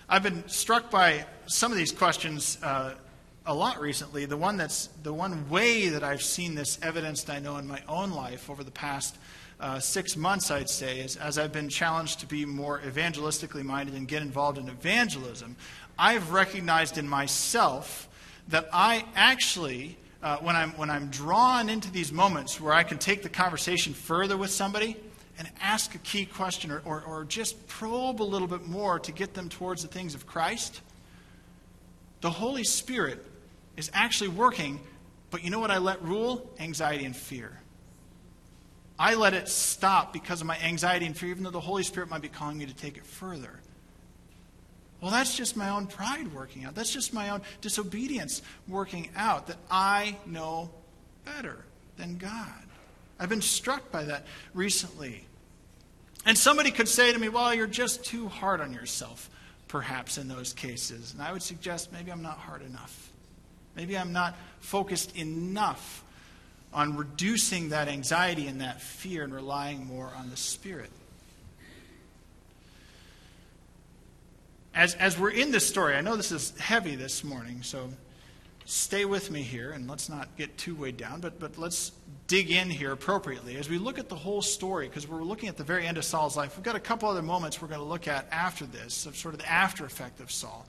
I've 0.09 0.23
been 0.23 0.47
struck 0.49 0.90
by 0.90 1.25
some 1.47 1.71
of 1.71 1.78
these 1.78 1.93
questions 1.93 2.59
uh, 2.62 2.95
a 3.49 3.55
lot 3.55 3.81
recently. 3.81 4.26
The 4.26 4.37
one 4.37 4.59
that's 4.59 4.90
the 5.02 5.12
one 5.12 5.49
way 5.49 5.88
that 5.88 6.05
I've 6.05 6.23
seen 6.23 6.55
this 6.55 6.78
evidenced, 6.83 7.31
I 7.31 7.38
know, 7.38 7.57
in 7.57 7.67
my 7.67 7.83
own 7.88 8.11
life 8.12 8.50
over 8.50 8.62
the 8.62 8.71
past 8.71 9.17
uh, 9.59 9.81
six 9.81 10.17
months, 10.17 10.50
I'd 10.50 10.69
say, 10.69 11.00
is 11.00 11.17
as 11.17 11.38
I've 11.38 11.50
been 11.50 11.71
challenged 11.71 12.21
to 12.21 12.26
be 12.26 12.45
more 12.45 12.78
evangelistically 12.81 13.64
minded 13.64 13.95
and 13.95 14.07
get 14.07 14.21
involved 14.21 14.59
in 14.59 14.69
evangelism, 14.69 15.57
I've 15.99 16.31
recognized 16.31 16.99
in 16.99 17.09
myself 17.09 18.07
that 18.49 18.69
I 18.71 19.07
actually, 19.17 19.97
uh, 20.23 20.37
when, 20.37 20.55
I'm, 20.55 20.76
when 20.76 20.90
I'm 20.90 21.09
drawn 21.09 21.71
into 21.71 21.90
these 21.90 22.12
moments 22.12 22.61
where 22.61 22.75
I 22.75 22.83
can 22.83 22.99
take 22.99 23.23
the 23.23 23.31
conversation 23.31 23.95
further 23.95 24.37
with 24.37 24.50
somebody 24.50 24.95
and 25.38 25.49
ask 25.62 25.95
a 25.95 25.99
key 25.99 26.26
question 26.26 26.71
or, 26.71 26.83
or, 26.85 27.02
or 27.02 27.25
just 27.25 27.67
probe 27.67 28.21
a 28.21 28.25
little 28.25 28.49
bit 28.49 28.67
more 28.67 28.99
to 28.99 29.11
get 29.11 29.33
them 29.33 29.49
towards 29.49 29.81
the 29.81 29.88
things 29.88 30.14
of 30.14 30.26
Christ, 30.26 30.83
the 32.21 32.31
Holy 32.31 32.64
Spirit 32.64 33.25
is 33.78 33.90
actually 33.94 34.28
working, 34.28 34.80
but 35.30 35.42
you 35.44 35.50
know 35.50 35.61
what 35.61 35.70
I 35.70 35.78
let 35.78 36.02
rule? 36.02 36.50
Anxiety 36.58 37.04
and 37.04 37.16
fear. 37.16 37.58
I 38.99 39.14
let 39.14 39.32
it 39.32 39.49
stop 39.49 40.12
because 40.12 40.40
of 40.40 40.47
my 40.49 40.58
anxiety 40.58 41.06
and 41.06 41.16
fear, 41.16 41.30
even 41.30 41.44
though 41.44 41.50
the 41.50 41.61
Holy 41.61 41.85
Spirit 41.85 42.11
might 42.11 42.20
be 42.20 42.28
calling 42.28 42.58
me 42.58 42.66
to 42.66 42.75
take 42.75 42.97
it 42.97 43.06
further. 43.06 43.61
Well, 45.00 45.12
that's 45.12 45.37
just 45.37 45.56
my 45.56 45.68
own 45.68 45.87
pride 45.87 46.35
working 46.35 46.64
out. 46.64 46.75
That's 46.75 46.92
just 46.92 47.14
my 47.14 47.30
own 47.30 47.42
disobedience 47.61 48.42
working 48.66 49.11
out 49.14 49.47
that 49.47 49.58
I 49.70 50.16
know 50.26 50.70
better 51.25 51.64
than 51.97 52.18
God. 52.18 52.64
I've 53.20 53.28
been 53.28 53.40
struck 53.40 53.92
by 53.92 54.04
that 54.04 54.26
recently. 54.54 55.25
And 56.26 56.37
somebody 56.37 56.73
could 56.73 56.88
say 56.88 57.12
to 57.12 57.18
me, 57.18 57.28
well, 57.28 57.54
you're 57.54 57.68
just 57.68 58.04
too 58.04 58.26
hard 58.26 58.61
on 58.61 58.73
yourself, 58.73 59.30
perhaps, 59.68 60.18
in 60.18 60.26
those 60.26 60.52
cases. 60.52 61.12
And 61.12 61.23
I 61.23 61.32
would 61.32 61.42
suggest 61.42 61.92
maybe 61.92 62.11
I'm 62.11 62.23
not 62.23 62.38
hard 62.38 62.62
enough. 62.62 63.12
Maybe 63.78 63.97
I'm 63.97 64.12
not 64.12 64.37
focused 64.61 65.16
enough 65.16 66.04
on 66.75 66.97
reducing 66.97 67.70
that 67.70 67.88
anxiety 67.88 68.47
and 68.47 68.61
that 68.61 68.82
fear 68.82 69.25
and 69.25 69.35
relying 69.35 69.87
more 69.87 70.12
on 70.18 70.28
the 70.28 70.37
Spirit. 70.37 70.90
as, 74.78 74.94
as 74.94 75.18
we're 75.18 75.30
in 75.30 75.50
this 75.50 75.66
story, 75.66 75.97
I 75.97 76.00
know 76.02 76.14
this 76.14 76.30
is 76.30 76.56
heavy 76.58 76.94
this 76.94 77.25
morning, 77.25 77.62
so 77.64 77.88
stay 78.64 79.04
with 79.04 79.28
me 79.28 79.42
here 79.42 79.73
and 79.73 79.88
let's 79.88 80.09
not 80.09 80.29
get 80.37 80.57
too 80.57 80.76
weighed 80.76 80.96
down, 80.96 81.20
but, 81.20 81.40
but 81.40 81.59
let's 81.59 81.90
dig 82.29 82.53
in 82.53 82.70
here 82.70 82.92
appropriately. 82.92 83.57
As 83.57 83.68
we 83.68 83.76
look 83.76 83.98
at 83.98 84.09
the 84.09 84.14
whole 84.14 84.40
story, 84.40 84.87
because 84.87 85.09
we're 85.09 85.24
looking 85.24 85.48
at 85.48 85.57
the 85.57 85.64
very 85.64 85.85
end 85.85 85.98
of 85.98 86.05
Saul's 86.05 86.37
life, 86.37 86.57
we've 86.57 86.62
got 86.62 86.76
a 86.76 86.81
couple 86.81 87.09
other 87.09 87.22
moments 87.22 87.61
we're 87.61 87.66
going 87.66 87.81
to 87.81 87.87
look 87.87 88.07
at 88.07 88.29
after 88.31 88.66
this, 88.66 89.05
of 89.05 89.16
sort 89.16 89.35
of 89.35 89.40
the 89.40 89.50
after 89.50 89.85
effect 89.85 90.20
of 90.20 90.31
Saul. 90.31 90.64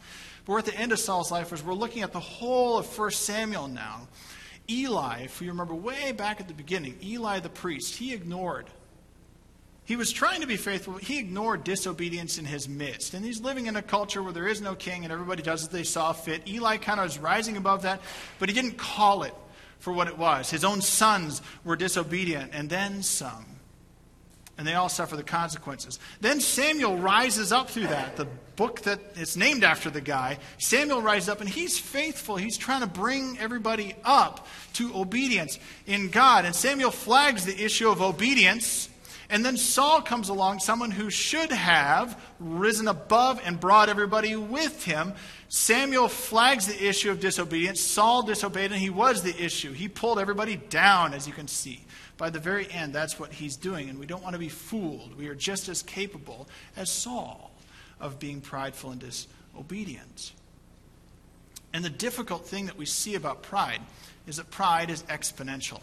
But 0.49 0.53
we're 0.53 0.59
at 0.61 0.65
the 0.65 0.77
end 0.79 0.91
of 0.91 0.97
Saul's 0.97 1.29
life 1.29 1.53
as 1.53 1.63
we're 1.63 1.75
looking 1.75 2.01
at 2.01 2.11
the 2.11 2.19
whole 2.19 2.79
of 2.79 2.97
1 2.97 3.11
Samuel 3.11 3.67
now. 3.67 4.07
Eli, 4.67 5.19
if 5.19 5.43
you 5.43 5.49
remember 5.49 5.75
way 5.75 6.11
back 6.11 6.41
at 6.41 6.47
the 6.47 6.55
beginning, 6.55 6.97
Eli 7.03 7.39
the 7.39 7.49
priest, 7.49 7.97
he 7.97 8.15
ignored 8.15 8.65
he 9.85 9.95
was 9.95 10.11
trying 10.11 10.41
to 10.41 10.47
be 10.47 10.57
faithful, 10.57 10.95
he 10.97 11.19
ignored 11.19 11.63
disobedience 11.63 12.39
in 12.39 12.45
his 12.45 12.67
midst. 12.67 13.13
And 13.13 13.23
he's 13.23 13.41
living 13.41 13.67
in 13.67 13.75
a 13.75 13.81
culture 13.83 14.23
where 14.23 14.33
there 14.33 14.47
is 14.47 14.59
no 14.59 14.73
king 14.73 15.03
and 15.03 15.13
everybody 15.13 15.43
does 15.43 15.63
as 15.63 15.69
they 15.69 15.83
saw 15.83 16.13
fit. 16.13 16.47
Eli 16.47 16.77
kind 16.77 16.99
of 16.99 17.03
was 17.03 17.19
rising 17.19 17.55
above 17.55 17.83
that, 17.83 18.01
but 18.39 18.49
he 18.49 18.55
didn't 18.55 18.77
call 18.77 19.21
it 19.21 19.33
for 19.77 19.93
what 19.93 20.07
it 20.07 20.17
was. 20.17 20.49
His 20.49 20.63
own 20.63 20.81
sons 20.81 21.43
were 21.63 21.75
disobedient, 21.75 22.51
and 22.53 22.71
then 22.71 23.03
some. 23.03 23.58
And 24.59 24.67
they 24.67 24.75
all 24.75 24.89
suffer 24.89 25.15
the 25.15 25.23
consequences. 25.23 25.99
Then 26.19 26.41
Samuel 26.41 26.97
rises 26.97 27.51
up 27.51 27.69
through 27.69 27.87
that, 27.87 28.17
the 28.17 28.27
book 28.57 28.81
that 28.81 28.99
is 29.15 29.37
named 29.37 29.63
after 29.63 29.89
the 29.89 30.01
guy. 30.01 30.37
Samuel 30.57 31.01
rises 31.01 31.29
up, 31.29 31.39
and 31.39 31.49
he's 31.49 31.79
faithful. 31.79 32.35
He's 32.35 32.57
trying 32.57 32.81
to 32.81 32.87
bring 32.87 33.39
everybody 33.39 33.95
up 34.03 34.45
to 34.73 34.93
obedience 34.95 35.57
in 35.87 36.09
God. 36.09 36.43
And 36.43 36.53
Samuel 36.53 36.91
flags 36.91 37.45
the 37.45 37.63
issue 37.63 37.89
of 37.89 38.01
obedience 38.01 38.89
and 39.31 39.45
then 39.45 39.57
Saul 39.57 40.01
comes 40.01 40.29
along, 40.29 40.59
someone 40.59 40.89
who 40.89 41.11
should 41.11 41.51
have 41.51 42.19
risen 42.39 42.87
above 42.87 43.39
and 43.45 43.59
brought 43.59 43.87
everybody 43.87 44.35
with 44.35 44.83
him. 44.83 45.13
Samuel 45.49 46.07
flags 46.07 46.65
the 46.65 46.87
issue 46.87 47.11
of 47.11 47.19
disobedience. 47.19 47.79
Saul 47.79 48.23
disobeyed, 48.23 48.71
and 48.71 48.81
he 48.81 48.89
was 48.89 49.21
the 49.21 49.39
issue. 49.43 49.71
He 49.71 49.87
pulled 49.87 50.17
everybody 50.17 50.55
down, 50.55 51.13
as 51.13 51.27
you 51.27 51.33
can 51.33 51.47
see. 51.47 51.81
By 52.19 52.29
the 52.29 52.37
very 52.37 52.69
end, 52.69 52.93
that's 52.93 53.17
what 53.17 53.31
he's 53.31 53.55
doing, 53.55 53.87
and 53.87 53.97
we 53.97 54.05
don't 54.05 54.21
want 54.21 54.33
to 54.33 54.39
be 54.39 54.49
fooled. 54.49 55.17
We 55.17 55.29
are 55.29 55.35
just 55.35 55.69
as 55.69 55.81
capable 55.81 56.49
as 56.75 56.91
Saul 56.91 57.49
of 57.97 58.19
being 58.19 58.41
prideful 58.41 58.91
and 58.91 58.99
disobedient. 58.99 60.33
And 61.73 61.83
the 61.83 61.89
difficult 61.89 62.45
thing 62.45 62.65
that 62.65 62.77
we 62.77 62.85
see 62.85 63.15
about 63.15 63.41
pride 63.41 63.79
is 64.27 64.35
that 64.35 64.51
pride 64.51 64.89
is 64.89 65.03
exponential. 65.03 65.79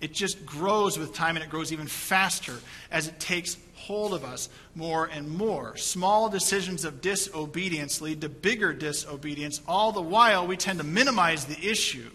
It 0.00 0.14
just 0.14 0.46
grows 0.46 0.98
with 0.98 1.14
time 1.14 1.36
and 1.36 1.44
it 1.44 1.50
grows 1.50 1.70
even 1.70 1.86
faster 1.86 2.54
as 2.90 3.06
it 3.06 3.20
takes 3.20 3.58
hold 3.74 4.14
of 4.14 4.24
us 4.24 4.48
more 4.74 5.04
and 5.04 5.28
more. 5.28 5.76
Small 5.76 6.30
decisions 6.30 6.82
of 6.82 7.02
disobedience 7.02 8.00
lead 8.00 8.22
to 8.22 8.30
bigger 8.30 8.72
disobedience. 8.72 9.60
All 9.68 9.92
the 9.92 10.00
while, 10.00 10.46
we 10.46 10.56
tend 10.56 10.78
to 10.78 10.84
minimize 10.84 11.44
the 11.44 11.62
issue, 11.62 12.08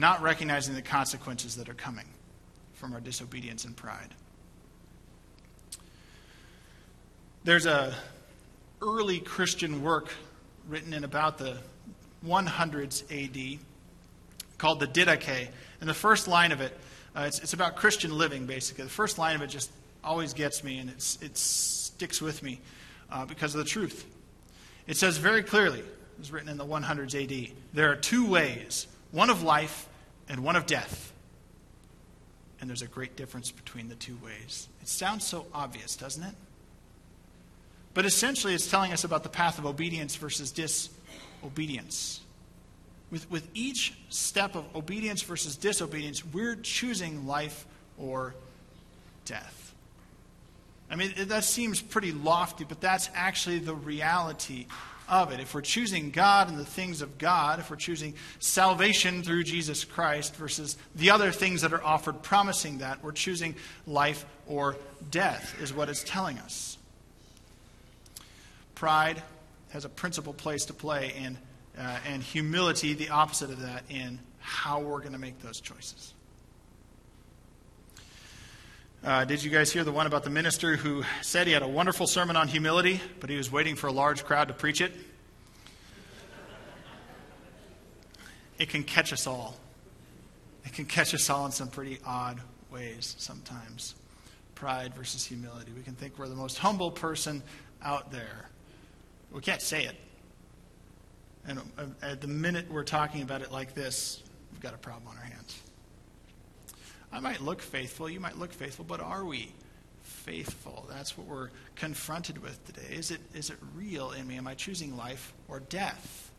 not 0.00 0.22
recognizing 0.22 0.74
the 0.74 0.82
consequences 0.82 1.56
that 1.56 1.68
are 1.68 1.74
coming 1.74 2.06
from 2.72 2.92
our 2.94 3.00
disobedience 3.00 3.64
and 3.64 3.76
pride. 3.76 4.08
There's 7.44 7.66
a 7.66 7.94
early 8.82 9.20
Christian 9.20 9.82
work 9.82 10.12
written 10.68 10.94
in 10.94 11.04
about 11.04 11.38
the 11.38 11.58
100s 12.26 13.02
AD 13.10 13.58
called 14.58 14.80
the 14.80 14.86
Didache 14.86 15.48
and 15.80 15.88
the 15.88 15.94
first 15.94 16.28
line 16.28 16.52
of 16.52 16.60
it, 16.60 16.76
uh, 17.16 17.24
it's, 17.26 17.38
it's 17.40 17.52
about 17.52 17.76
Christian 17.76 18.16
living, 18.16 18.46
basically. 18.46 18.84
The 18.84 18.90
first 18.90 19.18
line 19.18 19.34
of 19.34 19.42
it 19.42 19.48
just 19.48 19.70
always 20.04 20.32
gets 20.34 20.62
me, 20.62 20.78
and 20.78 20.90
it's, 20.90 21.18
it 21.22 21.36
sticks 21.36 22.20
with 22.20 22.42
me 22.42 22.60
uh, 23.10 23.24
because 23.24 23.54
of 23.54 23.58
the 23.58 23.68
truth. 23.68 24.06
It 24.86 24.96
says 24.96 25.16
very 25.16 25.42
clearly, 25.42 25.80
it 25.80 26.18
was 26.18 26.30
written 26.30 26.48
in 26.48 26.58
the 26.58 26.66
100s 26.66 27.14
AD, 27.14 27.52
there 27.72 27.90
are 27.90 27.96
two 27.96 28.26
ways 28.26 28.86
one 29.12 29.28
of 29.28 29.42
life 29.42 29.88
and 30.30 30.44
one 30.44 30.56
of 30.56 30.64
death. 30.64 31.12
And 32.60 32.70
there's 32.70 32.82
a 32.82 32.86
great 32.86 33.16
difference 33.16 33.50
between 33.50 33.88
the 33.88 33.96
two 33.96 34.16
ways. 34.24 34.68
It 34.80 34.88
sounds 34.88 35.26
so 35.26 35.46
obvious, 35.52 35.96
doesn't 35.96 36.22
it? 36.22 36.34
But 37.92 38.06
essentially, 38.06 38.54
it's 38.54 38.70
telling 38.70 38.92
us 38.92 39.02
about 39.02 39.24
the 39.24 39.28
path 39.28 39.58
of 39.58 39.66
obedience 39.66 40.14
versus 40.14 40.52
disobedience. 40.52 42.20
With, 43.10 43.28
with 43.28 43.48
each 43.54 43.94
step 44.08 44.54
of 44.54 44.64
obedience 44.76 45.22
versus 45.22 45.56
disobedience, 45.56 46.24
we're 46.24 46.54
choosing 46.54 47.26
life 47.26 47.66
or 47.98 48.36
death. 49.24 49.74
I 50.88 50.96
mean, 50.96 51.12
that 51.16 51.44
seems 51.44 51.80
pretty 51.80 52.12
lofty, 52.12 52.64
but 52.64 52.80
that's 52.80 53.10
actually 53.14 53.58
the 53.58 53.74
reality 53.74 54.66
of 55.10 55.32
it. 55.32 55.40
If 55.40 55.54
we're 55.54 55.60
choosing 55.60 56.10
God 56.10 56.48
and 56.48 56.58
the 56.58 56.64
things 56.64 57.02
of 57.02 57.18
God, 57.18 57.58
if 57.58 57.68
we're 57.68 57.76
choosing 57.76 58.14
salvation 58.38 59.22
through 59.22 59.44
Jesus 59.44 59.84
Christ 59.84 60.36
versus 60.36 60.76
the 60.94 61.10
other 61.10 61.32
things 61.32 61.62
that 61.62 61.72
are 61.72 61.84
offered 61.84 62.22
promising 62.22 62.78
that, 62.78 63.02
we're 63.02 63.12
choosing 63.12 63.54
life 63.86 64.24
or 64.46 64.76
death, 65.10 65.60
is 65.60 65.74
what 65.74 65.88
it's 65.88 66.04
telling 66.04 66.38
us. 66.38 66.78
Pride 68.74 69.22
has 69.70 69.84
a 69.84 69.88
principal 69.88 70.32
place 70.32 70.64
to 70.66 70.72
play 70.72 71.12
in 71.16 71.36
uh, 71.78 71.98
and 72.06 72.22
humility, 72.22 72.94
the 72.94 73.10
opposite 73.10 73.50
of 73.50 73.60
that, 73.60 73.84
in 73.88 74.18
how 74.38 74.80
we're 74.80 75.00
going 75.00 75.12
to 75.12 75.18
make 75.18 75.40
those 75.40 75.60
choices. 75.60 76.14
Uh, 79.02 79.24
did 79.24 79.42
you 79.42 79.50
guys 79.50 79.72
hear 79.72 79.82
the 79.82 79.90
one 79.90 80.06
about 80.06 80.24
the 80.24 80.30
minister 80.30 80.76
who 80.76 81.02
said 81.22 81.46
he 81.46 81.54
had 81.54 81.62
a 81.62 81.68
wonderful 81.68 82.06
sermon 82.06 82.36
on 82.36 82.46
humility, 82.48 83.00
but 83.18 83.30
he 83.30 83.36
was 83.36 83.50
waiting 83.50 83.74
for 83.74 83.86
a 83.86 83.92
large 83.92 84.26
crowd 84.26 84.48
to 84.48 84.52
preach 84.52 84.82
it? 84.82 84.92
It 88.58 88.68
can 88.68 88.84
catch 88.84 89.14
us 89.14 89.26
all. 89.26 89.56
It 90.66 90.74
can 90.74 90.84
catch 90.84 91.14
us 91.14 91.30
all 91.30 91.46
in 91.46 91.52
some 91.52 91.68
pretty 91.68 91.98
odd 92.04 92.40
ways 92.70 93.14
sometimes. 93.18 93.94
Pride 94.54 94.92
versus 94.94 95.24
humility. 95.24 95.72
We 95.74 95.82
can 95.82 95.94
think 95.94 96.18
we're 96.18 96.28
the 96.28 96.34
most 96.34 96.58
humble 96.58 96.90
person 96.90 97.42
out 97.82 98.12
there. 98.12 98.50
We 99.32 99.40
can't 99.40 99.62
say 99.62 99.86
it. 99.86 99.96
And 101.46 101.58
uh, 101.78 101.86
at 102.02 102.20
the 102.20 102.28
minute 102.28 102.70
we're 102.70 102.84
talking 102.84 103.22
about 103.22 103.40
it 103.40 103.50
like 103.50 103.72
this, 103.72 104.22
we've 104.52 104.60
got 104.60 104.74
a 104.74 104.78
problem 104.78 105.08
on 105.08 105.16
our 105.16 105.24
hands. 105.24 105.58
I 107.12 107.20
might 107.20 107.40
look 107.40 107.60
faithful, 107.60 108.08
you 108.08 108.20
might 108.20 108.38
look 108.38 108.52
faithful, 108.52 108.84
but 108.84 109.00
are 109.00 109.24
we 109.24 109.52
faithful? 110.02 110.86
That's 110.88 111.18
what 111.18 111.26
we're 111.26 111.50
confronted 111.74 112.42
with 112.42 112.64
today. 112.66 112.94
Is 112.94 113.10
it, 113.10 113.20
is 113.34 113.50
it 113.50 113.56
real 113.74 114.12
in 114.12 114.26
me? 114.26 114.36
Am 114.36 114.46
I 114.46 114.54
choosing 114.54 114.96
life 114.96 115.32
or 115.48 115.60
death? 115.60 116.30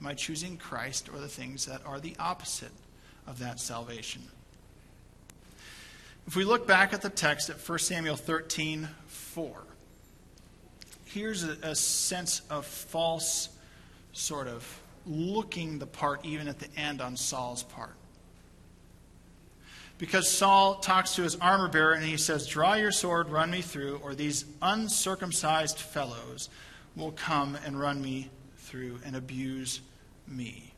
Am 0.00 0.06
I 0.06 0.14
choosing 0.14 0.56
Christ 0.56 1.08
or 1.12 1.18
the 1.18 1.28
things 1.28 1.66
that 1.66 1.84
are 1.84 1.98
the 2.00 2.14
opposite 2.18 2.72
of 3.26 3.38
that 3.40 3.60
salvation? 3.60 4.22
If 6.26 6.36
we 6.36 6.44
look 6.44 6.66
back 6.66 6.92
at 6.92 7.02
the 7.02 7.10
text 7.10 7.50
at 7.50 7.56
1 7.56 7.78
Samuel 7.80 8.16
13 8.16 8.88
4, 9.08 9.62
here's 11.06 11.42
a, 11.42 11.56
a 11.62 11.74
sense 11.74 12.42
of 12.50 12.64
false 12.64 13.48
sort 14.12 14.46
of 14.46 14.80
looking 15.06 15.78
the 15.78 15.86
part, 15.86 16.24
even 16.24 16.46
at 16.46 16.60
the 16.60 16.68
end 16.76 17.00
on 17.00 17.16
Saul's 17.16 17.64
part 17.64 17.94
because 20.00 20.30
Saul 20.30 20.76
talks 20.76 21.14
to 21.16 21.22
his 21.22 21.36
armor 21.36 21.68
bearer 21.68 21.92
and 21.92 22.02
he 22.02 22.16
says, 22.16 22.46
Draw 22.46 22.74
your 22.74 22.90
sword, 22.90 23.28
run 23.28 23.50
me 23.50 23.60
through, 23.60 24.00
or 24.02 24.14
these 24.14 24.46
uncircumcised 24.62 25.78
fellows 25.78 26.48
will 26.96 27.12
come 27.12 27.56
and 27.66 27.78
run 27.78 28.00
me 28.00 28.30
through 28.56 28.98
and 29.04 29.14
abuse 29.14 29.82
me. 30.26 30.72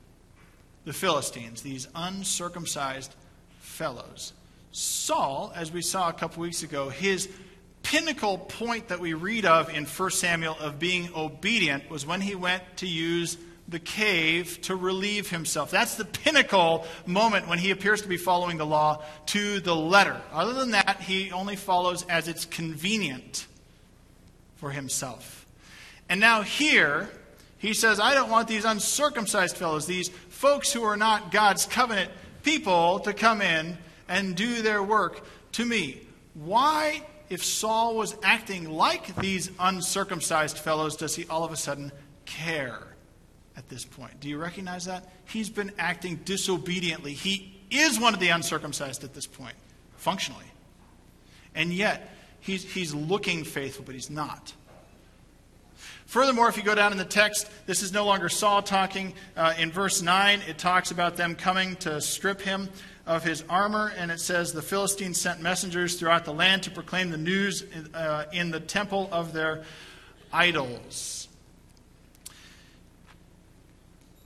The 0.85 0.93
Philistines, 0.93 1.63
these 1.63 1.87
uncircumcised 1.95 3.15
fellows. 3.61 4.33
Saul, 4.73 5.53
as 5.55 5.71
we 5.71 5.83
saw 5.83 6.09
a 6.09 6.13
couple 6.13 6.43
weeks 6.43 6.65
ago, 6.65 6.89
his 6.89 7.29
pinnacle 7.85 8.39
point 8.39 8.89
that 8.89 8.99
we 8.99 9.15
read 9.15 9.45
of 9.45 9.73
in 9.73 9.85
1 9.85 10.11
Samuel 10.11 10.57
of 10.59 10.81
being 10.81 11.09
obedient 11.15 11.89
was 11.89 12.05
when 12.05 12.23
he 12.23 12.35
went 12.35 12.65
to 12.79 12.89
use 12.89 13.39
the 13.73 13.81
cave 13.81 14.61
to 14.63 14.77
relieve 14.77 15.31
himself. 15.31 15.71
That's 15.71 15.97
the 15.97 16.05
pinnacle 16.05 16.87
moment 17.07 17.49
when 17.49 17.59
he 17.59 17.73
appears 17.73 18.03
to 18.03 18.09
be 18.09 18.17
following 18.17 18.59
the 18.59 18.67
law 18.67 19.03
to 19.27 19.59
the 19.61 19.75
letter. 19.75 20.21
Other 20.33 20.53
than 20.53 20.71
that, 20.71 21.01
he 21.01 21.33
only 21.33 21.57
follows 21.57 22.05
as 22.09 22.29
it's 22.29 22.45
convenient 22.45 23.47
for 24.57 24.71
himself. 24.71 25.47
And 26.09 26.21
now 26.21 26.43
here, 26.43 27.11
he 27.59 27.75
says, 27.75 27.99
I 27.99 28.15
don't 28.15 28.31
want 28.31 28.47
these 28.47 28.65
uncircumcised 28.65 29.57
fellows, 29.57 29.87
these 29.87 30.09
folks 30.29 30.73
who 30.73 30.85
are 30.85 30.97
not 30.97 31.33
God's 31.33 31.67
covenant 31.67 32.11
people, 32.45 33.01
to 33.01 33.13
come 33.13 33.41
in 33.41 33.79
and 34.09 34.37
do 34.37 34.63
their 34.63 34.83
work 34.83 35.25
to 35.53 35.65
me. 35.65 36.01
Why, 36.35 37.03
if 37.29 37.45
Saul 37.45 37.97
was 37.97 38.17
acting 38.23 38.71
like 38.71 39.17
these 39.17 39.51
uncircumcised 39.59 40.59
fellows, 40.59 40.97
does 40.97 41.17
he 41.17 41.27
all 41.27 41.45
of 41.45 41.53
a 41.53 41.57
sudden 41.57 41.93
care? 42.25 42.92
At 43.57 43.69
this 43.69 43.85
point. 43.85 44.21
Do 44.21 44.29
you 44.29 44.39
recognize 44.39 44.87
that? 44.87 45.13
He's 45.27 45.51
been 45.51 45.73
acting 45.79 46.17
disobediently. 46.25 47.13
He 47.13 47.61
is 47.71 47.99
one 47.99 48.15
of 48.15 48.21
the 48.21 48.29
uncircumcised 48.29 49.05
at 49.05 49.15
this 49.15 49.27
point, 49.27 49.55
functionally. 49.97 50.45
And 51.55 51.73
yet, 51.73 52.15
he's, 52.41 52.65
he's 52.65 52.95
looking 52.95 53.45
faithful, 53.45 53.85
but 53.85 53.95
he's 53.95 54.11
not. 54.11 54.55
Furthermore, 56.07 56.49
if 56.49 56.59
you 56.59 56.63
go 56.63 56.75
down 56.75 56.93
in 56.93 56.99
the 56.99 57.07
text, 57.07 57.51
this 57.67 57.83
is 57.83 57.93
no 57.93 58.05
longer 58.05 58.29
Saul 58.29 58.63
talking. 58.63 59.15
Uh, 59.35 59.55
in 59.59 59.73
verse 59.73 60.03
9, 60.03 60.43
it 60.47 60.59
talks 60.59 60.91
about 60.91 61.17
them 61.17 61.35
coming 61.35 61.75
to 61.77 62.01
strip 62.03 62.41
him 62.41 62.69
of 63.07 63.25
his 63.25 63.43
armor, 63.49 63.93
and 63.97 64.11
it 64.11 64.21
says, 64.21 64.53
The 64.53 64.63
Philistines 64.63 65.19
sent 65.19 65.41
messengers 65.41 65.99
throughout 65.99 66.25
the 66.25 66.35
land 66.35 66.65
to 66.65 66.71
proclaim 66.71 67.11
the 67.11 67.17
news 67.17 67.65
uh, 67.95 68.25
in 68.33 68.51
the 68.51 68.61
temple 68.61 69.09
of 69.11 69.33
their 69.33 69.63
idols. 70.33 71.29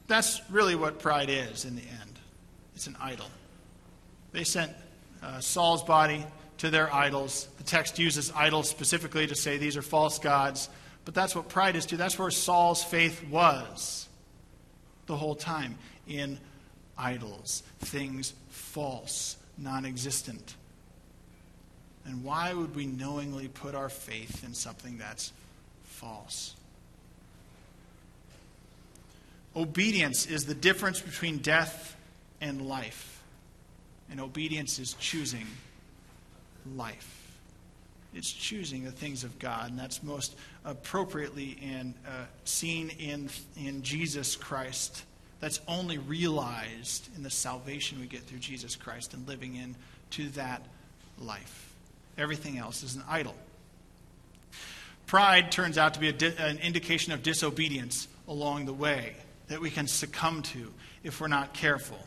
That's 0.06 0.40
really 0.50 0.74
what 0.74 0.98
pride 0.98 1.28
is 1.30 1.64
in 1.64 1.76
the 1.76 1.82
end 1.82 2.06
it's 2.76 2.86
an 2.86 2.96
idol. 3.00 3.26
They 4.32 4.44
sent 4.44 4.70
uh, 5.22 5.40
Saul's 5.40 5.82
body 5.82 6.24
to 6.58 6.68
their 6.68 6.92
idols. 6.94 7.48
The 7.56 7.64
text 7.64 7.98
uses 7.98 8.30
idols 8.36 8.68
specifically 8.68 9.26
to 9.26 9.34
say 9.34 9.56
these 9.56 9.78
are 9.78 9.82
false 9.82 10.18
gods, 10.18 10.68
but 11.06 11.14
that's 11.14 11.34
what 11.34 11.48
pride 11.48 11.74
is 11.74 11.86
too. 11.86 11.96
That's 11.96 12.18
where 12.18 12.30
Saul's 12.30 12.84
faith 12.84 13.26
was 13.30 14.08
the 15.06 15.16
whole 15.16 15.34
time 15.34 15.78
in 16.06 16.38
idols, 16.98 17.62
things 17.80 18.34
false, 18.50 19.38
non 19.56 19.86
existent. 19.86 20.54
And 22.04 22.22
why 22.22 22.52
would 22.52 22.76
we 22.76 22.86
knowingly 22.86 23.48
put 23.48 23.74
our 23.74 23.88
faith 23.88 24.44
in 24.44 24.52
something 24.52 24.98
that's 24.98 25.32
false? 25.84 26.54
Obedience 29.56 30.26
is 30.26 30.44
the 30.44 30.54
difference 30.54 31.00
between 31.00 31.38
death 31.38 31.96
and 32.42 32.68
life. 32.68 33.22
And 34.10 34.20
obedience 34.20 34.78
is 34.78 34.92
choosing 34.94 35.46
life. 36.76 37.12
It's 38.14 38.30
choosing 38.30 38.84
the 38.84 38.92
things 38.92 39.24
of 39.24 39.38
God, 39.38 39.70
and 39.70 39.78
that's 39.78 40.02
most 40.02 40.36
appropriately 40.64 41.58
in, 41.60 41.94
uh, 42.06 42.24
seen 42.44 42.90
in, 42.98 43.30
in 43.56 43.82
Jesus 43.82 44.36
Christ. 44.36 45.04
That's 45.40 45.60
only 45.66 45.98
realized 45.98 47.08
in 47.16 47.22
the 47.22 47.30
salvation 47.30 48.00
we 48.00 48.06
get 48.06 48.22
through 48.22 48.38
Jesus 48.38 48.76
Christ 48.76 49.12
and 49.12 49.26
living 49.26 49.56
into 49.56 50.30
that 50.30 50.62
life. 51.18 51.74
Everything 52.16 52.58
else 52.58 52.82
is 52.82 52.94
an 52.94 53.02
idol. 53.08 53.34
Pride 55.06 55.52
turns 55.52 55.76
out 55.78 55.94
to 55.94 56.00
be 56.00 56.10
di- 56.12 56.34
an 56.38 56.58
indication 56.58 57.12
of 57.12 57.22
disobedience 57.22 58.08
along 58.28 58.64
the 58.64 58.72
way 58.72 59.14
that 59.48 59.61
we 59.61 59.70
can 59.70 59.87
succumb 59.87 60.42
to 60.42 60.72
if 61.02 61.20
we're 61.20 61.28
not 61.28 61.52
careful. 61.54 61.98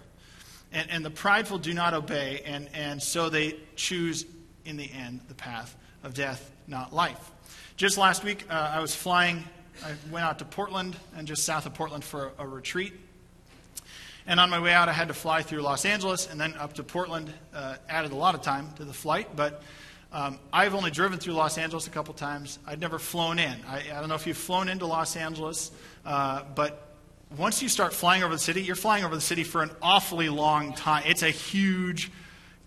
And, 0.71 0.89
and 0.89 1.05
the 1.05 1.09
prideful 1.09 1.57
do 1.57 1.73
not 1.73 1.93
obey, 1.93 2.41
and, 2.45 2.69
and 2.73 3.01
so 3.01 3.29
they 3.29 3.55
choose, 3.75 4.25
in 4.65 4.77
the 4.77 4.91
end, 4.91 5.21
the 5.27 5.33
path 5.33 5.75
of 6.03 6.13
death, 6.13 6.51
not 6.67 6.93
life. 6.93 7.31
Just 7.75 7.97
last 7.97 8.23
week, 8.23 8.45
uh, 8.49 8.71
I 8.73 8.79
was 8.79 8.93
flying, 8.93 9.43
I 9.83 9.93
went 10.11 10.25
out 10.25 10.39
to 10.39 10.45
Portland 10.45 10.95
and 11.15 11.27
just 11.27 11.43
south 11.43 11.65
of 11.65 11.73
Portland 11.73 12.03
for 12.03 12.31
a, 12.37 12.43
a 12.43 12.47
retreat. 12.47 12.93
And 14.27 14.39
on 14.39 14.51
my 14.51 14.59
way 14.59 14.73
out, 14.73 14.89
I 14.89 14.93
had 14.93 15.07
to 15.07 15.13
fly 15.13 15.41
through 15.41 15.61
Los 15.61 15.85
Angeles 15.85 16.29
and 16.29 16.39
then 16.39 16.53
up 16.55 16.73
to 16.73 16.83
Portland. 16.83 17.33
Uh, 17.51 17.77
added 17.87 18.11
a 18.11 18.15
lot 18.15 18.35
of 18.35 18.43
time 18.43 18.69
to 18.75 18.85
the 18.85 18.93
flight, 18.93 19.35
but 19.35 19.63
um, 20.11 20.37
I've 20.53 20.75
only 20.75 20.91
driven 20.91 21.17
through 21.19 21.33
Los 21.33 21.57
Angeles 21.57 21.87
a 21.87 21.89
couple 21.89 22.13
times. 22.13 22.59
I'd 22.67 22.79
never 22.79 22.99
flown 22.99 23.39
in. 23.39 23.55
I, 23.67 23.77
I 23.91 23.99
don't 23.99 24.09
know 24.09 24.15
if 24.15 24.27
you've 24.27 24.37
flown 24.37 24.69
into 24.69 24.85
Los 24.85 25.15
Angeles, 25.15 25.71
uh, 26.05 26.43
but 26.53 26.88
once 27.37 27.61
you 27.61 27.69
start 27.69 27.93
flying 27.93 28.23
over 28.23 28.33
the 28.33 28.39
city, 28.39 28.63
you're 28.63 28.75
flying 28.75 29.03
over 29.03 29.15
the 29.15 29.21
city 29.21 29.43
for 29.43 29.61
an 29.61 29.71
awfully 29.81 30.29
long 30.29 30.73
time. 30.73 31.03
It's 31.05 31.23
a 31.23 31.29
huge 31.29 32.11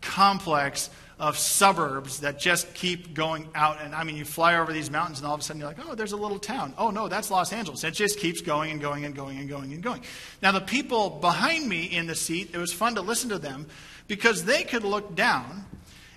complex 0.01 0.91
of 1.19 1.39
suburbs 1.39 2.21
that 2.21 2.39
just 2.39 2.73
keep 2.75 3.15
going 3.15 3.49
out. 3.55 3.81
And 3.81 3.95
I 3.95 4.03
mean, 4.03 4.17
you 4.17 4.25
fly 4.25 4.57
over 4.57 4.73
these 4.73 4.91
mountains, 4.91 5.19
and 5.19 5.27
all 5.27 5.35
of 5.35 5.41
a 5.41 5.43
sudden 5.43 5.61
you're 5.61 5.69
like, 5.69 5.79
oh, 5.87 5.95
there's 5.95 6.13
a 6.13 6.17
little 6.17 6.39
town. 6.39 6.75
Oh, 6.77 6.91
no, 6.91 7.09
that's 7.09 7.31
Los 7.31 7.53
Angeles. 7.53 7.85
It 7.85 7.93
just 7.93 8.19
keeps 8.19 8.41
going 8.41 8.73
and 8.73 8.81
going 8.81 9.05
and 9.05 9.15
going 9.15 9.39
and 9.39 9.49
going 9.49 9.73
and 9.73 9.83
going. 9.83 10.03
Now, 10.43 10.53
the 10.53 10.61
people 10.61 11.11
behind 11.11 11.69
me 11.69 11.85
in 11.85 12.07
the 12.07 12.15
seat, 12.15 12.51
it 12.53 12.59
was 12.59 12.73
fun 12.73 12.97
to 12.97 13.03
listen 13.03 13.31
to 13.31 13.39
them 13.39 13.67
because 14.09 14.45
they 14.45 14.65
could 14.65 14.85
look 14.85 15.15
down, 15.15 15.65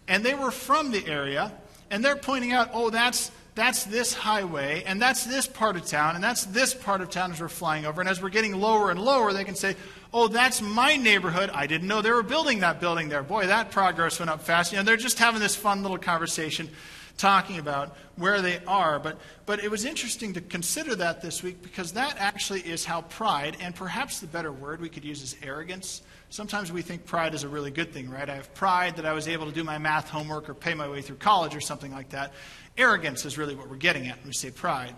and 0.08 0.24
they 0.24 0.34
were 0.34 0.52
from 0.52 0.92
the 0.92 1.06
area, 1.08 1.52
and 1.92 2.04
they're 2.04 2.16
pointing 2.16 2.52
out, 2.52 2.72
oh, 2.74 2.90
that's 2.90 3.32
that's 3.56 3.86
this 3.86 4.14
highway, 4.14 4.84
and 4.86 5.02
that's 5.02 5.24
this 5.24 5.48
part 5.48 5.78
of 5.78 5.86
town, 5.86 6.16
and 6.16 6.24
that's 6.24 6.46
this 6.46 6.74
part 6.74 7.00
of 7.00 7.10
town 7.10 7.32
as 7.32 7.40
we're 7.40 7.48
flying 7.48 7.86
over. 7.86 8.02
And 8.02 8.10
as 8.10 8.22
we're 8.22 8.30
getting 8.30 8.60
lower 8.60 8.92
and 8.92 9.00
lower, 9.00 9.32
they 9.32 9.46
can 9.46 9.56
say, 9.56 9.76
Oh, 10.14 10.28
that's 10.28 10.62
my 10.62 10.96
neighborhood. 10.96 11.50
I 11.54 11.68
didn't 11.68 11.90
know 11.90 12.02
they 12.02 12.12
were 12.12 12.24
building 12.24 12.60
that 12.60 12.80
building 12.80 13.10
there. 13.10 13.24
Boy, 13.24 13.48
that 13.48 13.72
progress 13.72 14.20
went 14.20 14.30
up 14.30 14.42
fast. 14.42 14.72
You 14.72 14.78
know, 14.78 14.84
they're 14.84 14.96
just 14.96 15.20
having 15.20 15.42
this 15.42 15.56
fun 15.58 15.82
little 15.82 15.98
conversation 15.98 16.70
talking 17.18 17.60
about 17.60 17.96
where 18.16 18.42
they 18.42 18.60
are. 18.66 19.00
But, 19.00 19.18
but 19.46 19.64
it 19.64 19.70
was 19.70 19.84
interesting 19.84 20.34
to 20.34 20.42
consider 20.42 20.96
that 20.96 21.22
this 21.22 21.44
week 21.44 21.62
because 21.62 21.94
that 21.94 22.16
actually 22.18 22.62
is 22.62 22.86
how 22.86 23.02
pride, 23.02 23.58
and 23.60 23.76
perhaps 23.76 24.20
the 24.20 24.28
better 24.28 24.52
word 24.52 24.80
we 24.80 24.90
could 24.90 25.04
use 25.04 25.22
is 25.22 25.36
arrogance. 25.44 26.02
Sometimes 26.36 26.70
we 26.70 26.82
think 26.82 27.06
pride 27.06 27.34
is 27.34 27.44
a 27.46 27.48
really 27.48 27.72
good 27.72 27.94
thing, 27.94 28.10
right? 28.10 28.30
I 28.30 28.36
have 28.36 28.54
pride 28.54 28.98
that 28.98 29.06
I 29.06 29.14
was 29.14 29.30
able 29.30 29.46
to 29.46 29.54
do 29.54 29.64
my 29.64 29.78
math 29.78 30.10
homework 30.10 30.50
or 30.50 30.54
pay 30.54 30.74
my 30.74 30.90
way 30.90 31.02
through 31.02 31.16
college 31.16 31.56
or 31.56 31.62
something 31.62 31.94
like 31.94 32.10
that. 32.10 32.34
Arrogance 32.78 33.24
is 33.24 33.38
really 33.38 33.56
what 33.56 33.70
we're 33.70 33.78
getting 33.78 34.08
at 34.08 34.18
when 34.18 34.28
we 34.28 34.34
say 34.34 34.52
pride. 34.52 34.94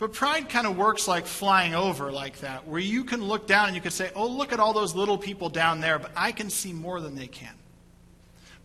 But 0.00 0.12
pride 0.12 0.48
kind 0.48 0.66
of 0.66 0.76
works 0.76 1.06
like 1.06 1.26
flying 1.26 1.72
over 1.72 2.10
like 2.10 2.40
that, 2.40 2.66
where 2.66 2.80
you 2.80 3.04
can 3.04 3.22
look 3.22 3.46
down 3.46 3.66
and 3.66 3.76
you 3.76 3.80
can 3.80 3.92
say, 3.92 4.10
oh, 4.16 4.26
look 4.26 4.52
at 4.52 4.58
all 4.58 4.72
those 4.72 4.92
little 4.92 5.16
people 5.16 5.48
down 5.48 5.80
there, 5.80 6.00
but 6.00 6.10
I 6.16 6.32
can 6.32 6.50
see 6.50 6.72
more 6.72 7.00
than 7.00 7.14
they 7.14 7.28
can. 7.28 7.54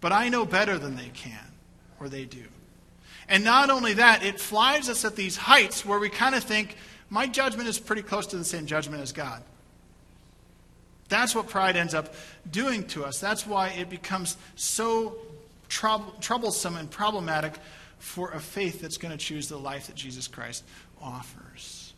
But 0.02 0.12
I 0.12 0.30
know 0.30 0.44
better 0.44 0.80
than 0.80 0.96
they 0.96 1.10
can, 1.10 1.46
or 2.00 2.10
they 2.10 2.26
do. 2.26 2.46
And 3.30 3.44
not 3.44 3.70
only 3.70 3.94
that, 3.94 4.24
it 4.24 4.40
flies 4.40 4.90
us 4.90 5.06
at 5.06 5.16
these 5.16 5.38
heights 5.38 5.86
where 5.86 6.00
we 6.00 6.10
kind 6.10 6.34
of 6.34 6.44
think, 6.44 6.78
my 7.12 7.28
judgment 7.28 7.70
is 7.70 7.78
pretty 7.78 8.02
close 8.02 8.26
to 8.26 8.38
the 8.38 8.44
same 8.44 8.66
judgment 8.66 9.04
as 9.04 9.12
God. 9.12 9.44
That's 11.10 11.34
what 11.34 11.48
pride 11.48 11.76
ends 11.76 11.94
up 11.94 12.14
doing 12.50 12.86
to 12.88 13.06
us. 13.06 13.20
That's 13.20 13.46
why 13.46 13.70
it 13.70 13.90
becomes 13.90 14.38
so 14.56 15.18
troublesome 15.70 16.78
and 16.78 16.90
problematic 16.90 17.54
for 18.00 18.32
a 18.32 18.40
faith 18.40 18.82
that's 18.82 18.98
going 18.98 19.12
to 19.12 19.18
choose 19.18 19.50
the 19.50 19.58
life 19.58 19.88
that 19.88 19.96
Jesus 19.96 20.28
Christ 20.28 20.64
offers. 21.02 21.94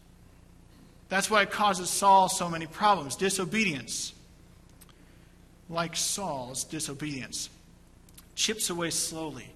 That's 1.07 1.29
why 1.29 1.41
it 1.41 1.51
causes 1.51 1.89
Saul 1.89 2.29
so 2.29 2.49
many 2.49 2.67
problems 2.67 3.15
disobedience. 3.15 4.13
Like 5.69 5.95
Saul's 5.95 6.63
disobedience, 6.63 7.49
chips 8.35 8.71
away 8.71 8.89
slowly, 8.89 9.47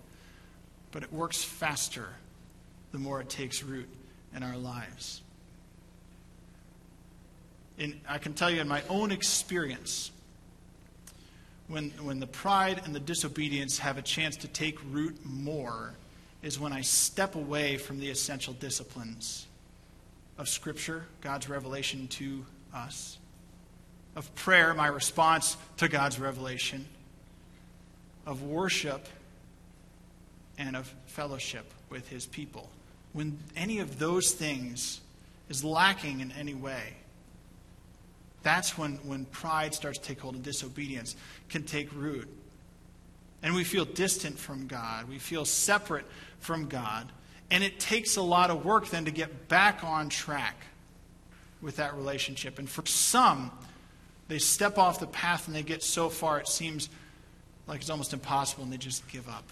but 0.91 1.01
it 1.01 1.11
works 1.11 1.43
faster 1.43 2.07
the 2.91 2.99
more 2.99 3.19
it 3.19 3.29
takes 3.29 3.63
root 3.63 3.89
in 4.35 4.43
our 4.43 4.55
lives. 4.55 5.22
In, 7.77 7.99
I 8.07 8.17
can 8.17 8.33
tell 8.33 8.49
you 8.49 8.61
in 8.61 8.67
my 8.67 8.83
own 8.89 9.11
experience, 9.11 10.11
when, 11.67 11.89
when 12.01 12.19
the 12.19 12.27
pride 12.27 12.81
and 12.85 12.93
the 12.93 12.99
disobedience 12.99 13.79
have 13.79 13.97
a 13.97 14.01
chance 14.01 14.37
to 14.37 14.47
take 14.47 14.77
root 14.91 15.17
more, 15.23 15.93
is 16.41 16.59
when 16.59 16.73
I 16.73 16.81
step 16.81 17.35
away 17.35 17.77
from 17.77 17.99
the 17.99 18.09
essential 18.09 18.53
disciplines 18.53 19.47
of 20.37 20.49
Scripture, 20.49 21.05
God's 21.21 21.47
revelation 21.47 22.07
to 22.09 22.45
us, 22.73 23.17
of 24.15 24.33
prayer, 24.35 24.73
my 24.73 24.87
response 24.87 25.57
to 25.77 25.87
God's 25.87 26.19
revelation, 26.19 26.85
of 28.25 28.43
worship, 28.43 29.07
and 30.57 30.75
of 30.75 30.93
fellowship 31.07 31.65
with 31.89 32.07
His 32.09 32.25
people. 32.25 32.69
When 33.13 33.39
any 33.55 33.79
of 33.79 33.99
those 33.99 34.31
things 34.31 35.01
is 35.49 35.63
lacking 35.63 36.19
in 36.19 36.31
any 36.33 36.53
way, 36.53 36.93
that's 38.43 38.77
when, 38.77 38.95
when 39.03 39.25
pride 39.25 39.73
starts 39.73 39.97
to 39.99 40.05
take 40.05 40.19
hold 40.19 40.35
and 40.35 40.43
disobedience 40.43 41.15
can 41.49 41.63
take 41.63 41.89
root. 41.93 42.27
And 43.41 43.55
we 43.55 43.63
feel 43.63 43.85
distant 43.85 44.37
from 44.37 44.67
God. 44.67 45.09
We 45.09 45.17
feel 45.17 45.45
separate 45.45 46.05
from 46.39 46.67
God. 46.67 47.11
And 47.51 47.63
it 47.63 47.79
takes 47.79 48.15
a 48.15 48.21
lot 48.21 48.49
of 48.49 48.65
work 48.65 48.89
then 48.89 49.05
to 49.05 49.11
get 49.11 49.47
back 49.47 49.83
on 49.83 50.09
track 50.09 50.55
with 51.61 51.77
that 51.77 51.95
relationship. 51.95 52.59
And 52.59 52.69
for 52.69 52.85
some, 52.85 53.51
they 54.27 54.39
step 54.39 54.77
off 54.77 54.99
the 54.99 55.07
path 55.07 55.47
and 55.47 55.55
they 55.55 55.63
get 55.63 55.83
so 55.83 56.09
far 56.09 56.39
it 56.39 56.47
seems 56.47 56.89
like 57.67 57.81
it's 57.81 57.89
almost 57.89 58.13
impossible 58.13 58.63
and 58.63 58.71
they 58.71 58.77
just 58.77 59.07
give 59.09 59.27
up. 59.27 59.45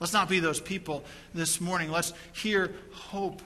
Let's 0.00 0.12
not 0.12 0.28
be 0.28 0.40
those 0.40 0.60
people 0.60 1.04
this 1.32 1.60
morning. 1.60 1.90
Let's 1.90 2.12
hear 2.32 2.74
hope. 2.92 3.40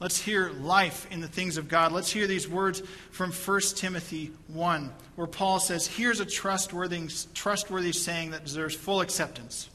Let's 0.00 0.18
hear 0.18 0.50
life 0.50 1.08
in 1.10 1.20
the 1.20 1.26
things 1.26 1.56
of 1.56 1.68
God. 1.68 1.90
Let's 1.90 2.12
hear 2.12 2.28
these 2.28 2.48
words 2.48 2.82
from 3.10 3.32
1 3.32 3.60
Timothy 3.74 4.30
1, 4.46 4.92
where 5.16 5.26
Paul 5.26 5.58
says, 5.58 5.88
Here's 5.88 6.20
a 6.20 6.24
trustworthy, 6.24 7.08
trustworthy 7.34 7.92
saying 7.92 8.30
that 8.30 8.44
deserves 8.44 8.76
full 8.76 9.00
acceptance. 9.00 9.68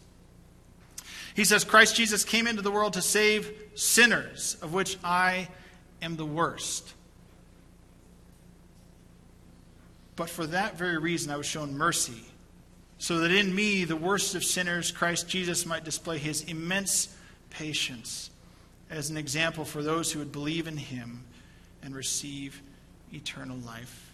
He 1.36 1.44
says, 1.44 1.66
Christ 1.66 1.96
Jesus 1.96 2.24
came 2.24 2.48
into 2.48 2.62
the 2.62 2.72
world 2.72 2.94
to 2.94 3.02
save 3.02 3.52
sinners, 3.76 4.56
of 4.62 4.74
which 4.74 4.98
I 5.04 5.50
am 6.02 6.16
the 6.16 6.26
worst. 6.26 6.94
But 10.16 10.30
for 10.30 10.46
that 10.46 10.78
very 10.78 11.00
reason, 11.00 11.32
I 11.32 11.38
was 11.38 11.48
shown 11.48 11.76
mercy, 11.76 12.24
so 12.98 13.20
that 13.20 13.32
in 13.32 13.54
me, 13.54 13.84
the 13.84 13.96
worst 13.98 14.36
of 14.36 14.44
sinners, 14.46 14.90
Christ 14.92 15.28
Jesus 15.28 15.66
might 15.66 15.84
display 15.84 16.18
his 16.18 16.44
immense 16.44 17.14
patience 17.50 18.30
as 18.90 19.10
an 19.10 19.18
example 19.18 19.66
for 19.66 19.82
those 19.82 20.12
who 20.12 20.20
would 20.20 20.32
believe 20.32 20.68
in 20.68 20.78
him 20.78 21.24
and 21.82 21.96
receive 21.96 22.62
eternal 23.12 23.58
life. 23.58 24.14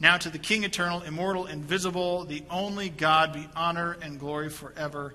Now 0.00 0.16
to 0.16 0.30
the 0.30 0.38
King 0.38 0.64
eternal, 0.64 1.02
immortal, 1.02 1.46
invisible, 1.46 2.24
the 2.24 2.42
only 2.50 2.88
God, 2.88 3.32
be 3.32 3.48
honor 3.54 3.96
and 4.02 4.18
glory 4.18 4.50
forever 4.50 5.14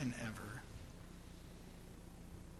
and 0.00 0.14
ever. 0.22 0.62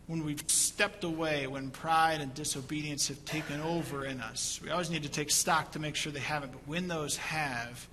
When 0.08 0.24
we've 0.24 0.42
stepped 0.48 1.04
away, 1.04 1.46
when 1.46 1.70
pride 1.70 2.20
and 2.20 2.34
disobedience 2.34 3.08
have 3.08 3.24
taken 3.24 3.60
over 3.60 4.04
in 4.04 4.20
us, 4.20 4.60
we 4.62 4.70
always 4.70 4.90
need 4.90 5.04
to 5.04 5.08
take 5.08 5.30
stock 5.30 5.72
to 5.72 5.78
make 5.78 5.94
sure 5.94 6.12
they 6.12 6.18
haven't. 6.18 6.52
But 6.52 6.66
when 6.66 6.88
those 6.88 7.16
have, 7.18 7.86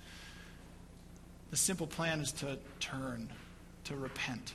the 1.50 1.56
simple 1.56 1.86
plan 1.86 2.20
is 2.20 2.32
to 2.32 2.58
turn, 2.80 3.30
to 3.84 3.96
repent, 3.96 4.54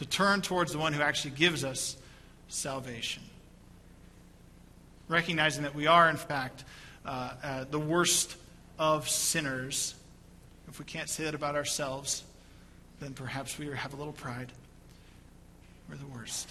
to 0.00 0.06
turn 0.06 0.40
towards 0.40 0.72
the 0.72 0.78
one 0.78 0.94
who 0.94 1.02
actually 1.02 1.32
gives 1.32 1.62
us 1.62 1.94
salvation. 2.48 3.22
Recognizing 5.08 5.64
that 5.64 5.74
we 5.74 5.86
are, 5.86 6.08
in 6.08 6.16
fact, 6.16 6.64
uh, 7.04 7.32
uh, 7.42 7.64
the 7.70 7.78
worst 7.78 8.34
of 8.78 9.10
sinners. 9.10 9.94
If 10.68 10.78
we 10.78 10.86
can't 10.86 11.10
say 11.10 11.24
that 11.24 11.34
about 11.34 11.54
ourselves, 11.54 12.22
then 12.98 13.12
perhaps 13.12 13.58
we 13.58 13.66
have 13.66 13.92
a 13.92 13.96
little 13.96 14.14
pride. 14.14 14.50
We're 15.90 15.96
the 15.96 16.06
worst. 16.06 16.48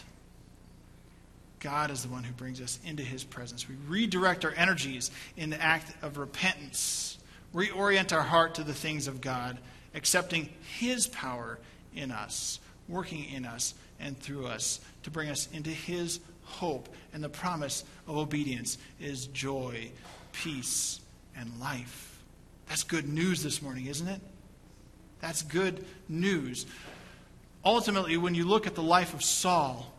God 1.59 1.89
is 1.89 2.03
the 2.03 2.09
one 2.09 2.23
who 2.23 2.33
brings 2.33 2.62
us 2.62 2.77
into 2.85 3.01
his 3.01 3.23
presence. 3.23 3.67
We 3.67 3.77
redirect 3.88 4.45
our 4.45 4.53
energies 4.55 5.09
in 5.38 5.49
the 5.49 5.59
act 5.59 5.91
of 6.03 6.19
repentance, 6.19 7.17
reorient 7.55 8.13
our 8.13 8.21
heart 8.21 8.53
to 8.55 8.63
the 8.63 8.75
things 8.75 9.07
of 9.07 9.21
God, 9.21 9.57
accepting 9.95 10.49
his 10.77 11.07
power 11.07 11.57
in 11.95 12.12
us, 12.12 12.59
working 12.89 13.25
in 13.25 13.45
us 13.45 13.73
and 13.99 14.17
through 14.17 14.47
us 14.47 14.80
to 15.04 15.12
bring 15.12 15.30
us 15.30 15.47
into 15.54 15.69
his 15.69 16.19
hope. 16.43 16.89
And 17.13 17.23
the 17.23 17.30
promise 17.30 17.84
of 18.08 18.17
obedience 18.17 18.78
is 18.99 19.28
joy, 19.28 19.91
peace, 20.34 20.99
and 21.38 21.52
life. 21.60 22.21
That's 22.67 22.84
good 22.84 23.08
news 23.08 23.43
this 23.43 23.62
morning, 23.62 23.86
isn't 23.86 24.08
it? 24.08 24.21
That's 25.21 25.41
good 25.41 25.86
news. 26.08 26.65
Ultimately, 27.63 28.17
when 28.17 28.36
you 28.36 28.45
look 28.45 28.67
at 28.67 28.75
the 28.75 28.84
life 28.84 29.13
of 29.13 29.23
Saul, 29.23 29.91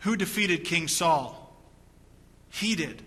who 0.00 0.16
defeated 0.16 0.64
King 0.64 0.88
Saul? 0.88 1.54
He 2.50 2.74
did. 2.74 3.02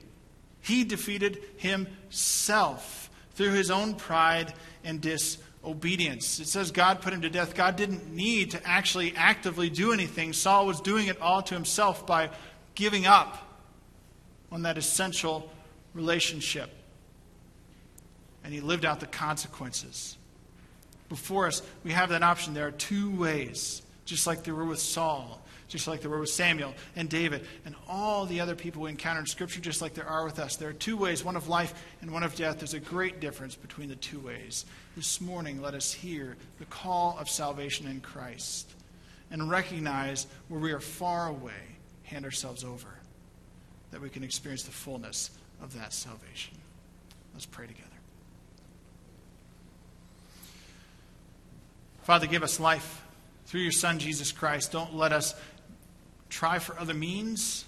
He 0.62 0.84
defeated 0.84 1.40
himself 1.58 3.10
through 3.34 3.52
his 3.52 3.70
own 3.70 3.96
pride 3.96 4.54
and 4.84 5.02
disobedience. 5.02 5.45
It 6.40 6.48
says 6.48 6.72
God 6.72 7.02
put 7.02 7.14
him 7.14 7.22
to 7.22 7.30
death. 7.30 7.56
God 7.56 7.76
didn't 7.76 8.14
need 8.14 8.52
to 8.52 8.68
actually 8.68 9.16
actively 9.16 9.70
do 9.70 9.92
anything. 9.92 10.34
Saul 10.34 10.68
was 10.68 10.80
doing 10.82 11.08
it 11.08 11.20
all 11.20 11.42
to 11.44 11.54
himself 11.54 12.06
by 12.06 12.30
giving 12.76 13.06
up 13.06 13.38
on 14.52 14.62
that 14.64 14.78
essential 14.78 15.52
relationship. 15.94 16.70
And 18.44 18.54
he 18.54 18.62
lived 18.62 18.86
out 18.86 19.00
the 19.00 19.08
consequences 19.08 20.18
before 21.10 21.48
us, 21.48 21.62
we 21.84 21.92
have 21.92 22.10
that 22.10 22.24
option. 22.24 22.54
There 22.54 22.68
are 22.68 22.72
two 22.72 23.12
ways, 23.12 23.82
just 24.06 24.26
like 24.26 24.44
there 24.44 24.56
were 24.56 24.66
with 24.66 24.80
Saul, 24.80 25.42
just 25.68 25.88
like 25.88 26.02
there 26.02 26.10
were 26.10 26.20
with 26.20 26.30
Samuel 26.30 26.74
and 26.96 27.10
David, 27.10 27.46
and 27.66 27.76
all 27.88 28.26
the 28.26 28.40
other 28.40 28.56
people 28.56 28.84
we 28.84 28.90
encounter 28.90 29.20
in 29.20 29.26
Scripture, 29.26 29.60
just 29.60 29.82
like 29.82 29.94
there 29.94 30.08
are 30.08 30.26
with 30.26 30.40
us. 30.40 30.56
There 30.56 30.70
are 30.70 30.74
two 30.74 30.98
ways, 30.98 31.24
one 31.24 31.36
of 31.36 31.48
life 31.48 31.74
and 32.02 32.12
one 32.12 32.24
of 32.24 32.36
death. 32.36 32.60
There's 32.60 32.74
a 32.74 32.80
great 32.80 33.20
difference 33.20 33.56
between 33.56 33.90
the 33.90 33.96
two 33.96 34.20
ways. 34.20 34.66
This 34.96 35.20
morning, 35.20 35.62
let 35.62 35.74
us 35.74 35.92
hear 35.92 36.38
the 36.60 36.66
call 36.66 37.18
of 37.20 37.30
salvation 37.30 37.88
in 37.88 38.02
Christ 38.02 38.72
and 39.32 39.50
recognize 39.50 40.28
where 40.50 40.60
we 40.60 40.72
are 40.72 40.80
far 40.80 41.28
away, 41.28 41.52
hand 42.04 42.26
ourselves 42.26 42.64
over, 42.64 42.88
that 43.92 44.02
we 44.02 44.10
can 44.10 44.24
experience 44.24 44.64
the 44.64 44.72
fullness 44.72 45.32
of 45.62 45.74
that 45.78 45.94
salvation. 45.94 46.56
Let's 47.34 47.46
pray 47.46 47.66
together. 47.68 47.90
Father, 52.04 52.28
give 52.28 52.44
us 52.44 52.60
life 52.60 53.02
through 53.48 53.62
your 53.62 53.72
Son, 53.72 53.98
Jesus 53.98 54.32
Christ. 54.32 54.72
Don't 54.72 54.96
let 54.96 55.12
us 55.12 55.34
try 56.30 56.60
for 56.60 56.78
other 56.80 56.94
means. 56.94 57.66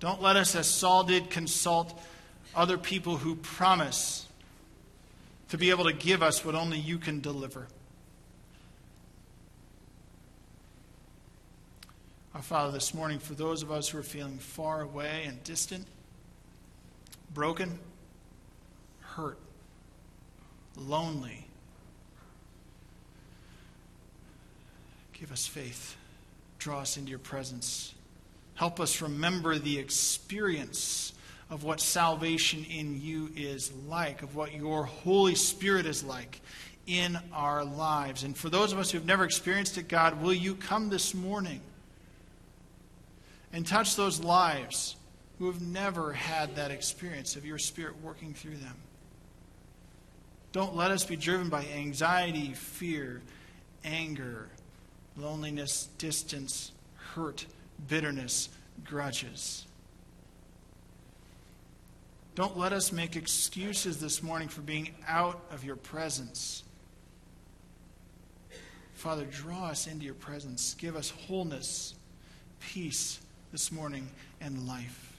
Don't 0.00 0.20
let 0.20 0.36
us, 0.36 0.54
as 0.54 0.68
Saul 0.68 1.04
did, 1.04 1.30
consult 1.30 1.98
other 2.54 2.76
people 2.76 3.16
who 3.16 3.36
promise 3.36 4.26
to 5.50 5.58
be 5.58 5.70
able 5.70 5.84
to 5.84 5.92
give 5.92 6.22
us 6.22 6.44
what 6.44 6.54
only 6.54 6.78
you 6.78 6.98
can 6.98 7.20
deliver. 7.20 7.66
Our 12.34 12.42
Father, 12.42 12.72
this 12.72 12.94
morning, 12.94 13.18
for 13.18 13.34
those 13.34 13.62
of 13.62 13.70
us 13.70 13.90
who 13.90 13.98
are 13.98 14.02
feeling 14.02 14.38
far 14.38 14.80
away 14.80 15.24
and 15.26 15.42
distant, 15.44 15.86
broken, 17.34 17.78
hurt, 19.02 19.38
lonely, 20.76 21.46
Give 25.22 25.30
us 25.30 25.46
faith, 25.46 25.96
draw 26.62 26.80
us 26.80 26.96
into 26.96 27.10
your 27.10 27.18
presence. 27.18 27.92
Help 28.54 28.78
us 28.78 29.02
remember 29.02 29.58
the 29.58 29.78
experience 29.78 31.12
of 31.50 31.64
what 31.64 31.80
salvation 31.80 32.64
in 32.64 33.00
you 33.00 33.30
is 33.36 33.72
like, 33.88 34.22
of 34.22 34.36
what 34.36 34.54
your 34.54 34.84
Holy 34.84 35.34
Spirit 35.34 35.86
is 35.86 36.04
like 36.04 36.40
in 36.86 37.18
our 37.32 37.64
lives. 37.64 38.22
And 38.22 38.36
for 38.36 38.48
those 38.48 38.72
of 38.72 38.78
us 38.78 38.90
who 38.90 38.98
have 38.98 39.06
never 39.06 39.24
experienced 39.24 39.76
it, 39.76 39.88
God, 39.88 40.22
will 40.22 40.32
you 40.32 40.54
come 40.54 40.88
this 40.88 41.14
morning 41.14 41.60
and 43.52 43.66
touch 43.66 43.96
those 43.96 44.20
lives 44.20 44.96
who 45.38 45.46
have 45.46 45.60
never 45.60 46.12
had 46.12 46.54
that 46.56 46.70
experience 46.70 47.34
of 47.34 47.44
your 47.44 47.58
Spirit 47.58 48.00
working 48.02 48.34
through 48.34 48.56
them? 48.56 48.76
Don't 50.52 50.76
let 50.76 50.90
us 50.90 51.04
be 51.04 51.16
driven 51.16 51.48
by 51.48 51.66
anxiety, 51.74 52.52
fear, 52.52 53.20
anger, 53.84 54.48
loneliness, 55.16 55.88
distance, 55.98 56.72
hurt, 57.14 57.46
bitterness, 57.88 58.48
grudges. 58.84 59.66
Don't 62.34 62.56
let 62.56 62.72
us 62.72 62.92
make 62.92 63.14
excuses 63.14 63.98
this 63.98 64.22
morning 64.22 64.48
for 64.48 64.62
being 64.62 64.94
out 65.06 65.42
of 65.50 65.64
your 65.64 65.76
presence. 65.76 66.64
Father, 68.94 69.24
draw 69.24 69.66
us 69.66 69.86
into 69.86 70.04
your 70.04 70.14
presence. 70.14 70.74
Give 70.74 70.96
us 70.96 71.10
wholeness, 71.10 71.94
peace 72.60 73.20
this 73.50 73.70
morning, 73.70 74.08
and 74.40 74.66
life. 74.66 75.12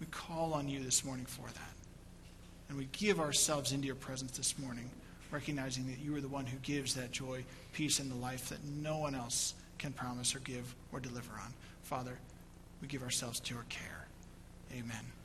We 0.00 0.06
call 0.06 0.54
on 0.54 0.68
you 0.68 0.82
this 0.82 1.04
morning 1.04 1.26
for 1.26 1.46
that. 1.46 1.74
And 2.68 2.78
we 2.78 2.88
give 2.92 3.20
ourselves 3.20 3.72
into 3.72 3.86
your 3.86 3.96
presence 3.96 4.36
this 4.36 4.58
morning, 4.58 4.90
recognizing 5.30 5.86
that 5.86 5.98
you 5.98 6.16
are 6.16 6.20
the 6.20 6.28
one 6.28 6.46
who 6.46 6.56
gives 6.58 6.94
that 6.94 7.12
joy, 7.12 7.44
peace, 7.72 7.98
and 8.00 8.10
the 8.10 8.16
life 8.16 8.48
that 8.48 8.62
no 8.64 8.98
one 8.98 9.14
else 9.14 9.54
can 9.78 9.92
promise 9.92 10.34
or 10.34 10.40
give 10.40 10.74
or 10.92 11.00
deliver 11.00 11.32
on. 11.32 11.52
Father, 11.82 12.18
we 12.80 12.88
give 12.88 13.02
ourselves 13.02 13.40
to 13.40 13.54
your 13.54 13.64
care. 13.68 14.06
Amen. 14.72 15.19